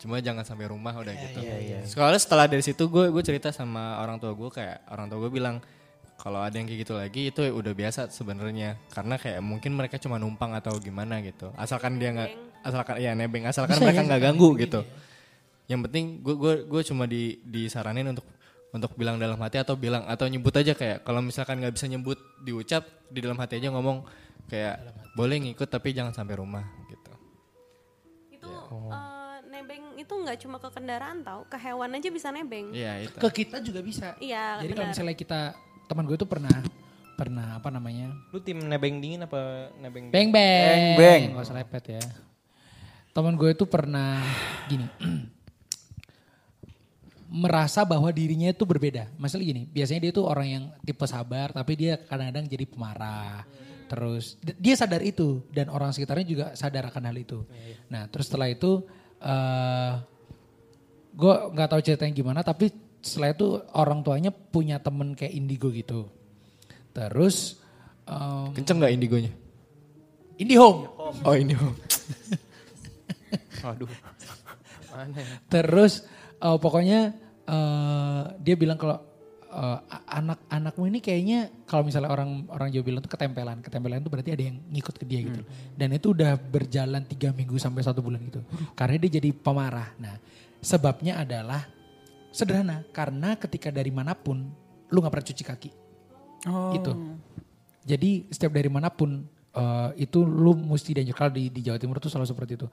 cuma 0.00 0.20
jangan 0.20 0.44
sampai 0.44 0.68
rumah 0.68 0.96
udah 0.96 1.12
gitu. 1.12 1.40
Soalnya 1.88 2.20
setelah 2.20 2.48
dari 2.48 2.64
situ 2.64 2.88
gue 2.88 3.08
gue 3.12 3.22
cerita 3.24 3.52
sama 3.52 4.00
orang 4.00 4.16
tua 4.16 4.32
gue 4.32 4.50
kayak 4.52 4.88
orang 4.88 5.06
tua 5.12 5.18
gue 5.28 5.32
bilang 5.32 5.56
kalau 6.20 6.44
ada 6.44 6.52
yang 6.52 6.68
kayak 6.68 6.80
gitu 6.84 6.94
lagi 6.96 7.32
itu 7.32 7.40
udah 7.48 7.72
biasa 7.72 8.12
sebenarnya 8.12 8.76
karena 8.92 9.16
kayak 9.16 9.40
mungkin 9.40 9.72
mereka 9.72 9.96
cuma 9.96 10.20
numpang 10.20 10.52
atau 10.56 10.76
gimana 10.80 11.20
gitu. 11.24 11.52
Asalkan 11.56 11.96
dia 11.96 12.12
nggak 12.12 12.30
asalkan 12.64 12.94
ya 13.00 13.12
nebeng. 13.16 13.44
Asalkan 13.48 13.76
Bisa 13.76 13.84
mereka 13.88 14.00
ya, 14.00 14.06
nggak 14.08 14.20
nebeng 14.20 14.36
ganggu 14.36 14.48
gitu 14.56 14.60
gitu. 14.64 14.80
Yang 15.68 15.80
penting 15.88 16.04
gue 16.20 16.34
gue 16.36 16.54
gue 16.68 16.82
cuma 16.84 17.04
di 17.08 17.40
disaranin 17.44 18.12
untuk 18.12 18.26
untuk 18.70 18.92
bilang 18.94 19.18
dalam 19.18 19.36
hati 19.40 19.58
atau 19.58 19.74
bilang 19.74 20.06
atau 20.06 20.30
nyebut 20.30 20.54
aja 20.54 20.72
kayak 20.76 21.02
kalau 21.02 21.20
misalkan 21.20 21.58
nggak 21.58 21.74
bisa 21.74 21.90
nyebut 21.90 22.18
diucap 22.40 22.86
di 23.10 23.18
dalam 23.18 23.36
hati 23.36 23.58
aja 23.58 23.68
ngomong 23.74 24.06
kayak 24.48 24.80
boleh 25.12 25.36
ngikut 25.42 25.68
tapi 25.68 25.92
jangan 25.92 26.14
sampai 26.14 26.38
rumah 26.38 26.64
gitu 26.88 27.12
Itu 28.30 28.48
eh, 28.48 29.38
nebeng 29.50 29.98
itu 29.98 30.12
nggak 30.14 30.38
cuma 30.46 30.56
ke 30.56 30.68
kendaraan 30.72 31.20
tau, 31.26 31.44
ke 31.44 31.58
hewan 31.58 31.92
aja 31.98 32.08
bisa 32.08 32.30
nebeng. 32.32 32.72
iya 32.72 33.02
itu 33.04 33.18
Ke 33.18 33.28
kita 33.44 33.60
juga 33.60 33.84
bisa. 33.84 34.16
Iya, 34.22 34.62
Jadi 34.64 34.72
kalau 34.72 34.88
misalnya 34.88 35.16
kita 35.18 35.40
teman 35.90 36.06
gue 36.06 36.16
tuh 36.16 36.30
pernah 36.30 36.54
pernah 37.18 37.60
apa 37.60 37.68
namanya? 37.68 38.14
Lu 38.32 38.40
tim 38.40 38.64
nebeng 38.64 38.96
dingin 39.02 39.26
apa 39.26 39.68
nebeng 39.76 40.08
Beng 40.08 40.32
beng. 40.32 40.32
Beng, 40.32 40.84
beng. 40.96 41.22
Gak 41.36 41.44
usah 41.50 41.58
lepet 41.58 41.84
ya. 42.00 42.02
Teman 43.12 43.36
gue 43.36 43.50
itu 43.52 43.66
pernah 43.68 44.24
gini. 44.70 44.86
merasa 47.30 47.86
bahwa 47.86 48.10
dirinya 48.10 48.50
itu 48.50 48.66
berbeda. 48.66 49.06
Masalah 49.14 49.46
gini, 49.46 49.62
biasanya 49.70 50.10
dia 50.10 50.12
tuh 50.12 50.26
orang 50.26 50.48
yang 50.50 50.64
tipe 50.82 51.06
sabar 51.06 51.54
tapi 51.54 51.78
dia 51.78 51.94
kadang-kadang 51.94 52.50
jadi 52.50 52.66
pemarah. 52.66 53.46
Terus 53.90 54.38
d- 54.38 54.54
dia 54.54 54.78
sadar 54.78 55.02
itu 55.02 55.42
dan 55.50 55.66
orang 55.66 55.90
sekitarnya 55.90 56.22
juga 56.22 56.46
sadar 56.54 56.86
akan 56.86 57.10
hal 57.10 57.16
itu. 57.18 57.42
Nah, 57.90 58.06
terus 58.06 58.30
setelah 58.30 58.46
itu 58.46 58.86
eh 59.18 59.92
gue 61.10 61.34
nggak 61.50 61.68
tahu 61.68 61.80
ceritanya 61.82 62.14
gimana 62.14 62.40
tapi 62.40 62.70
setelah 63.02 63.34
itu 63.34 63.58
orang 63.74 64.06
tuanya 64.06 64.30
punya 64.30 64.78
temen 64.78 65.18
kayak 65.18 65.34
indigo 65.34 65.74
gitu. 65.74 66.06
Terus 66.94 67.58
em, 68.06 68.54
kenceng 68.54 68.78
nggak 68.78 68.94
indigonya 68.94 69.32
IndiHome. 70.38 70.86
oh 71.26 71.34
indigo 71.34 71.74
Aduh. 73.66 73.90
Mana 74.90 75.18
ya? 75.18 75.36
Terus 75.50 76.06
eh, 76.38 76.58
pokoknya 76.58 77.00
eh, 77.44 78.22
dia 78.40 78.54
bilang 78.54 78.78
kalau 78.78 79.02
eh, 79.50 79.78
anak-anakmu 80.06 80.84
ini 80.90 80.98
kayaknya 81.02 81.38
kalau 81.66 81.82
misalnya 81.86 82.10
orang 82.10 82.46
orang 82.48 82.70
Jawa 82.70 82.84
bilang 82.86 83.02
tuh 83.02 83.12
ketempelan, 83.12 83.58
ketempelan 83.60 84.00
itu 84.00 84.10
berarti 84.10 84.30
ada 84.32 84.44
yang 84.46 84.56
ngikut 84.70 84.94
ke 84.96 85.04
dia 85.04 85.20
gitu. 85.26 85.42
Dan 85.74 85.94
itu 85.94 86.14
udah 86.14 86.38
berjalan 86.38 87.02
tiga 87.04 87.34
minggu 87.34 87.58
sampai 87.58 87.82
satu 87.82 88.00
bulan 88.00 88.22
gitu. 88.26 88.40
Karena 88.78 88.96
dia 89.02 89.20
jadi 89.20 89.30
pemarah. 89.34 89.90
Nah 89.98 90.16
sebabnya 90.62 91.20
adalah 91.20 91.66
sederhana 92.30 92.86
karena 92.94 93.34
ketika 93.34 93.74
dari 93.74 93.90
mana 93.90 94.14
pun 94.14 94.46
lu 94.90 94.96
nggak 95.02 95.12
pernah 95.12 95.28
cuci 95.28 95.44
kaki. 95.44 95.70
Itu. 96.76 96.92
Jadi 97.84 98.30
setiap 98.30 98.54
dari 98.54 98.70
mana 98.70 98.88
pun 98.88 99.26
eh, 99.54 99.90
itu 99.98 100.22
lu 100.22 100.54
mesti 100.54 100.94
dianjur 100.94 101.16
kalau 101.16 101.32
di, 101.34 101.50
di 101.50 101.60
Jawa 101.66 101.78
Timur 101.80 101.98
tuh 101.98 102.08
selalu 102.08 102.28
seperti 102.28 102.52
itu. 102.54 102.68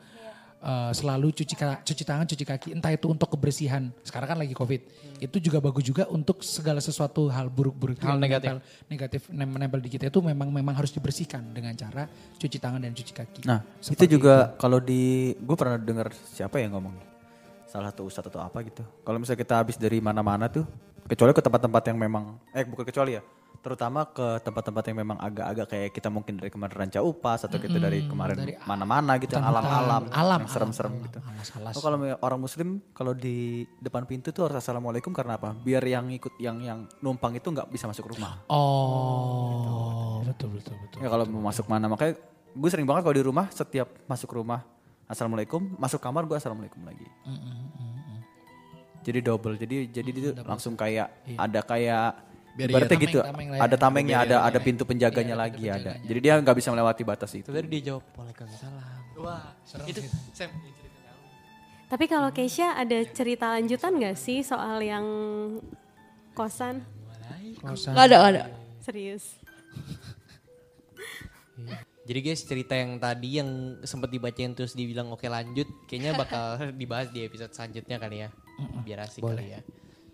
Eh, 0.58 0.92
selalu 0.92 1.30
cuci 1.32 1.54
cuci 1.54 2.02
tangan, 2.02 2.26
cuci 2.26 2.42
kaki, 2.42 2.68
entah 2.74 2.90
itu 2.90 3.06
untuk 3.06 3.30
kebersihan. 3.30 3.94
Sekarang 4.02 4.26
kan 4.26 4.38
lagi 4.42 4.58
Covid. 4.58 4.82
Itu 5.22 5.38
juga 5.38 5.62
bagus 5.62 5.86
juga 5.86 6.10
untuk 6.10 6.42
segala 6.42 6.82
sesuatu 6.82 7.30
hal 7.30 7.46
buruk-buruk 7.48 8.02
Hal 8.02 8.18
negatif. 8.18 8.58
menempel- 8.58 8.66
negatif 8.90 9.22
nem- 9.30 9.54
menempel 9.54 9.80
di 9.80 9.90
kita 9.94 10.10
itu 10.10 10.18
memang 10.18 10.50
memang 10.50 10.74
harus 10.74 10.90
dibersihkan 10.90 11.54
dengan 11.54 11.78
cara 11.78 12.10
cuci 12.36 12.58
tangan 12.58 12.82
dan 12.82 12.90
cuci 12.90 13.14
kaki. 13.14 13.42
Nah, 13.46 13.62
Seperti 13.78 14.02
itu 14.02 14.18
juga 14.18 14.58
kalau 14.58 14.82
di 14.82 15.38
gue 15.38 15.56
pernah 15.56 15.78
dengar 15.78 16.10
siapa 16.26 16.58
yang 16.58 16.74
ngomong 16.74 16.98
salah 17.70 17.94
satu 17.94 18.10
ustadz 18.10 18.26
atau 18.26 18.42
apa 18.42 18.58
gitu. 18.66 18.82
Kalau 19.06 19.22
misalnya 19.22 19.38
kita 19.38 19.62
habis 19.62 19.78
dari 19.78 20.02
mana-mana 20.02 20.50
tuh, 20.50 20.66
kecuali 21.06 21.38
ke 21.38 21.42
tempat-tempat 21.46 21.84
yang 21.86 22.02
memang 22.02 22.34
eh 22.50 22.66
bukan 22.66 22.82
kecuali 22.82 23.14
ya, 23.14 23.22
terutama 23.68 24.08
ke 24.08 24.40
tempat-tempat 24.48 24.84
yang 24.88 24.98
memang 25.04 25.20
agak-agak 25.20 25.68
kayak 25.68 25.90
kita 25.92 26.08
mungkin 26.08 26.40
dari 26.40 26.48
kemarin 26.48 26.88
Ranca 26.88 27.04
Upas 27.04 27.44
atau 27.44 27.60
kita 27.60 27.76
dari 27.76 28.08
kemarin 28.08 28.40
mana-mana 28.64 29.20
gitu, 29.20 29.36
yang 29.36 29.44
alam-alam, 29.44 30.08
alam, 30.08 30.42
serem-serem 30.48 30.96
alam, 30.96 31.04
gitu. 31.04 31.20
alas-alas. 31.20 31.74
Oh, 31.76 31.84
kalau 31.84 32.00
orang 32.00 32.40
muslim 32.40 32.80
kalau 32.96 33.12
di 33.12 33.68
depan 33.84 34.08
pintu 34.08 34.32
tuh 34.32 34.48
harus 34.48 34.64
assalamualaikum 34.64 35.12
karena 35.12 35.36
apa? 35.36 35.52
Biar 35.52 35.84
yang 35.84 36.08
ikut 36.08 36.40
yang 36.40 36.64
yang 36.64 36.88
numpang 37.04 37.36
itu 37.36 37.44
nggak 37.52 37.68
bisa 37.68 37.92
masuk 37.92 38.16
rumah. 38.16 38.40
Oh, 38.48 40.24
betul 40.24 40.56
betul 40.56 40.80
betul. 40.80 41.04
Ya 41.04 41.12
kalau 41.12 41.28
mau 41.28 41.52
masuk 41.52 41.68
mana 41.68 41.92
makanya 41.92 42.16
gue 42.56 42.70
sering 42.72 42.88
banget 42.88 43.04
kalau 43.04 43.16
di 43.20 43.26
rumah 43.28 43.52
setiap 43.52 43.92
masuk 44.08 44.32
rumah 44.32 44.64
assalamualaikum 45.12 45.76
masuk 45.76 46.00
kamar 46.00 46.24
gue 46.24 46.40
assalamualaikum 46.40 46.88
lagi. 46.88 47.04
Jadi 49.04 49.20
double 49.20 49.60
jadi 49.60 49.92
jadi 49.92 50.08
itu 50.08 50.32
langsung 50.48 50.80
kayak 50.80 51.12
ada 51.36 51.60
kayak 51.68 52.28
Biar 52.58 52.74
ibaratnya 52.74 52.98
iya. 52.98 53.06
gitu 53.06 53.20
Tameng-tameng 53.22 53.48
lah 53.54 53.58
ya. 53.58 53.62
ada 53.70 53.76
tamengnya 53.78 54.18
ada 54.18 54.36
ada 54.42 54.60
pintu 54.60 54.82
penjaganya 54.82 55.38
lagi 55.38 55.70
ada. 55.70 56.02
Jadi 56.02 56.20
dia 56.20 56.34
nggak 56.42 56.58
bisa 56.58 56.74
melewati 56.74 57.06
batas 57.06 57.32
itu. 57.38 57.54
Tadi 57.54 57.68
dia 57.70 57.94
jawab 57.94 58.04
Waalaikumsalam. 58.18 59.22
wah 59.22 59.54
itu 59.86 60.02
Sam. 60.34 60.50
Tapi 61.88 62.06
kalau 62.12 62.34
Keisha 62.36 62.76
ada 62.76 63.00
cerita 63.16 63.56
lanjutan 63.56 63.96
gak 63.96 64.20
sih 64.20 64.44
soal 64.44 64.84
yang 64.84 65.06
kosan? 66.36 66.84
Kosan. 67.64 67.96
Gak 67.96 68.06
ada, 68.12 68.16
gak 68.20 68.32
ada. 68.36 68.44
Serius. 68.84 69.40
Jadi 72.08 72.20
guys 72.24 72.44
cerita 72.44 72.72
yang 72.72 73.00
tadi 73.00 73.40
yang 73.40 73.80
sempat 73.84 74.08
dibacain 74.08 74.56
terus 74.56 74.72
dibilang 74.72 75.12
oke 75.12 75.28
lanjut, 75.28 75.68
kayaknya 75.92 76.16
bakal 76.16 76.56
dibahas 76.80 77.12
di 77.12 77.24
episode 77.24 77.52
selanjutnya 77.52 78.00
kali 78.00 78.24
ya, 78.24 78.30
biar 78.84 79.04
asik 79.04 79.24
kali 79.24 79.56
ya. 79.56 79.60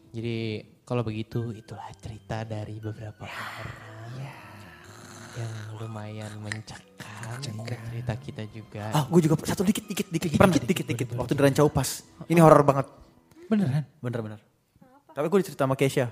Jadi 0.10 0.66
kalau 0.84 1.02
begitu 1.02 1.56
itulah 1.56 1.88
cerita 1.96 2.44
dari 2.44 2.76
beberapa 2.76 3.24
orang 3.24 4.12
yang 5.34 5.54
lumayan 5.82 6.30
mencekam 6.44 7.42
cerita 7.66 8.14
kita 8.20 8.44
juga. 8.52 8.92
Ah, 8.94 9.08
gue 9.10 9.22
juga 9.26 9.40
satu 9.48 9.66
dikit 9.66 9.88
dikit 9.88 10.08
dikit 10.12 10.38
pernah 10.38 10.54
dikit 10.54 10.86
dikit 10.86 11.08
waktu 11.18 11.34
di 11.34 11.42
Rancau 11.42 11.72
pas. 11.72 12.04
Ini 12.30 12.40
horor 12.44 12.62
banget. 12.62 12.86
Beneran? 13.50 13.84
Bener-bener. 14.04 14.40
Tapi 15.16 15.26
gue 15.32 15.40
dicerita 15.42 15.66
sama 15.66 15.80
Keisha. 15.80 16.12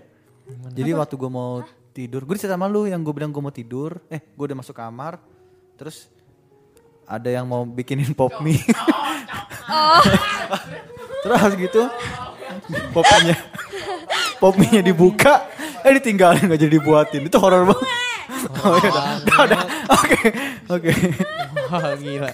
Jadi 0.73 0.89
waktu 0.95 1.15
gue 1.19 1.31
mau 1.31 1.61
tidur, 1.93 2.25
gue 2.25 2.33
dicerita 2.39 2.55
sama 2.57 2.65
lu 2.71 2.89
yang 2.89 3.03
gue 3.03 3.13
bilang 3.13 3.29
gue 3.29 3.43
mau 3.43 3.53
tidur. 3.53 4.01
Eh, 4.09 4.23
gue 4.23 4.45
udah 4.47 4.57
masuk 4.57 4.73
kamar. 4.73 5.21
Terus 5.77 6.09
ada 7.05 7.29
yang 7.29 7.45
mau 7.45 7.61
bikinin 7.67 8.15
pop 8.15 8.33
mie. 8.39 8.57
Terus 11.21 11.53
gitu, 11.53 11.85
pop 12.95 13.05
mie 14.41 14.49
pop 14.49 14.57
mie 14.57 14.81
dibuka, 14.81 15.45
eh 15.85 15.93
ditinggalin 16.01 16.49
gak 16.49 16.57
jadi 16.57 16.73
dibuatin. 16.81 17.21
Itu 17.29 17.37
horor 17.37 17.69
banget. 17.69 17.85
Oh, 18.65 18.73
iya, 18.81 18.89
udah, 18.89 19.05
udah, 19.21 19.37
udah. 19.45 19.61
Oke, 20.01 20.19
oke. 20.65 20.91
Wah 21.69 21.93
gila. 21.93 22.31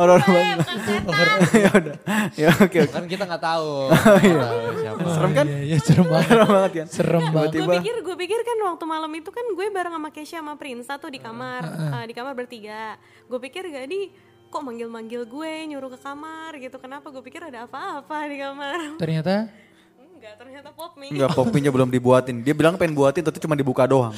Horor 0.00 0.20
banget. 0.24 0.58
ya 1.64 1.70
udah. 1.76 1.96
Ya 2.32 2.48
oke 2.56 2.78
oke. 2.80 2.96
Kan 2.96 3.04
kita 3.04 3.28
nggak 3.28 3.44
tahu. 3.44 3.92
Nggak 4.24 4.48
tahu 4.48 4.68
siapa. 4.80 5.00
Serem 5.04 5.30
kan? 5.36 5.46
Iya, 5.46 5.58
iya 5.68 5.78
serem 5.84 6.06
banget. 6.08 6.28
Serem 6.28 6.48
banget 6.48 6.72
kan? 6.72 6.86
Serem 6.88 7.22
banget. 7.28 7.50
Gue 7.60 7.68
pikir 7.76 7.94
gue 8.00 8.16
pikir 8.16 8.38
kan 8.40 8.58
waktu 8.72 8.84
malam 8.88 9.12
itu 9.12 9.30
kan 9.30 9.44
gue 9.52 9.66
bareng 9.68 9.94
sama 9.94 10.08
Keisha 10.10 10.38
sama 10.40 10.54
Prinsa 10.56 10.96
tuh 10.96 11.10
di 11.12 11.20
kamar 11.20 11.62
eh, 12.00 12.04
di 12.08 12.14
kamar 12.16 12.32
bertiga. 12.32 12.96
Gue 13.28 13.38
pikir 13.38 13.68
gak 13.68 13.84
di 13.84 14.08
kok 14.50 14.62
manggil-manggil 14.64 15.28
gue 15.28 15.52
nyuruh 15.70 15.92
ke 15.92 15.98
kamar 16.00 16.56
gitu. 16.56 16.76
Kenapa 16.80 17.12
gue 17.12 17.22
pikir 17.22 17.44
ada 17.44 17.68
apa-apa 17.68 18.16
di 18.32 18.36
kamar? 18.40 18.78
Ternyata 18.98 19.46
Enggak, 20.20 20.36
ternyata 20.36 20.68
pop 20.76 20.92
mie. 21.00 21.16
Enggak, 21.16 21.32
popinya 21.32 21.70
belum 21.72 21.88
dibuatin. 21.88 22.44
Dia 22.44 22.52
bilang 22.52 22.76
pengen 22.76 22.92
buatin, 22.92 23.24
tapi 23.24 23.40
cuma 23.40 23.56
dibuka 23.56 23.88
doang. 23.88 24.12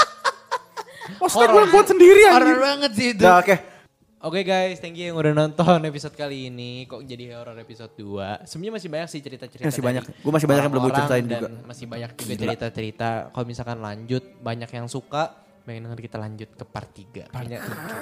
Maksudnya 1.20 1.52
gue 1.52 1.62
buat 1.68 1.84
sendiri 1.84 2.32
horor 2.32 2.56
banget 2.56 2.90
sih 2.96 3.06
itu. 3.12 3.20
Nah, 3.20 3.44
oke. 3.44 3.56
Oke 4.22 4.40
guys, 4.40 4.80
thank 4.80 4.96
you 4.96 5.12
yang 5.12 5.20
udah 5.20 5.36
nonton 5.36 5.84
episode 5.84 6.16
kali 6.16 6.48
ini. 6.48 6.88
Kok 6.88 7.04
jadi 7.04 7.36
horror 7.36 7.60
episode 7.60 7.92
2? 7.92 8.48
Sebenarnya 8.48 8.72
masih 8.80 8.88
banyak 8.88 9.08
sih 9.12 9.20
cerita-cerita. 9.20 9.68
Masih 9.68 9.84
banyak. 9.84 10.04
Gua 10.24 10.32
masih 10.32 10.48
banyak 10.48 10.62
yang 10.64 10.72
belum 10.72 10.80
gua 10.80 10.92
orang-orang 10.96 11.12
ceritain 11.12 11.26
dan 11.28 11.40
juga. 11.44 11.68
Masih 11.68 11.86
banyak 11.92 12.10
juga 12.16 12.34
cerita-cerita. 12.40 13.08
Kalau 13.36 13.44
misalkan 13.44 13.78
lanjut, 13.84 14.24
banyak 14.40 14.70
yang 14.72 14.86
suka. 14.88 15.41
Pengen 15.62 15.88
denger 15.88 16.00
kita 16.02 16.16
lanjut 16.18 16.50
ke 16.58 16.64
part 16.66 16.90
3. 16.90 17.30
Kayaknya 17.30 17.58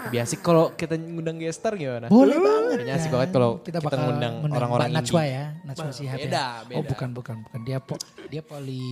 biasa 0.08 0.32
kalau 0.40 0.72
kita 0.74 0.94
ngundang 0.96 1.36
gestar 1.38 1.76
gimana? 1.76 2.08
Boleh 2.08 2.40
banget. 2.40 2.76
Kayaknya 2.80 2.94
asik 2.96 3.06
kan. 3.06 3.14
banget 3.14 3.30
kalau 3.30 3.50
kita 3.60 3.78
kita 3.78 3.78
bakal 3.84 3.98
ngundang 4.08 4.34
orang-orang 4.48 4.88
Mbak 4.90 4.96
Najwa 5.00 5.22
ya, 5.28 5.44
Najwa 5.64 5.84
beda, 5.92 6.00
ya. 6.00 6.74
Oh 6.74 6.82
beda. 6.82 6.90
bukan 6.90 7.08
bukan 7.12 7.36
bukan 7.44 7.60
dia 7.62 7.78
po, 7.78 7.94
dia 8.32 8.42
poli, 8.42 8.84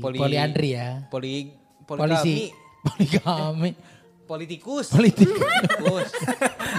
Poli- 0.00 0.20
poliandri 0.20 0.68
ya. 0.74 1.04
Poli 1.12 1.52
Polisi. 1.88 2.52
Poligami. 2.84 3.72
politikus. 4.28 4.92
Politik. 4.92 5.24
Politikus. 5.24 6.08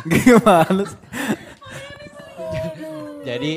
Gimana 0.05 0.81
sih? 0.85 0.99
Jadi 3.29 3.51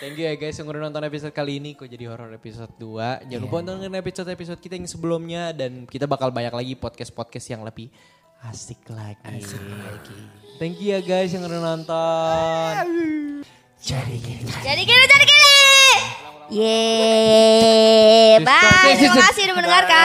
thank 0.00 0.14
you 0.18 0.24
ya 0.26 0.34
guys 0.34 0.56
yang 0.58 0.66
udah 0.70 0.80
nonton 0.88 1.02
episode 1.06 1.34
kali 1.34 1.58
ini 1.62 1.74
kok 1.78 1.90
jadi 1.90 2.08
horror 2.10 2.32
episode 2.34 2.72
2. 2.78 3.28
Jangan 3.30 3.42
lupa 3.42 3.62
nonton 3.62 3.94
episode-episode 3.94 4.60
kita 4.62 4.74
yang 4.78 4.88
sebelumnya 4.88 5.52
dan 5.54 5.86
kita 5.86 6.06
bakal 6.08 6.30
banyak 6.30 6.54
lagi 6.54 6.74
podcast-podcast 6.78 7.46
yang 7.50 7.62
lebih 7.62 7.90
asik 8.44 8.84
lagi. 8.92 9.44
Thank 10.60 10.78
you 10.82 10.94
ya 10.94 11.00
guys 11.02 11.32
yang 11.34 11.44
udah 11.46 11.60
nonton. 11.60 12.72
Jadi 13.84 14.16
gini, 14.20 14.48
jadi 14.64 14.82
gini. 14.84 15.44
Yeay, 16.52 18.36
bye. 18.44 18.92
Terima 19.00 19.16
kasih 19.16 19.48
udah 19.48 19.56
mendengarkan. 19.56 20.04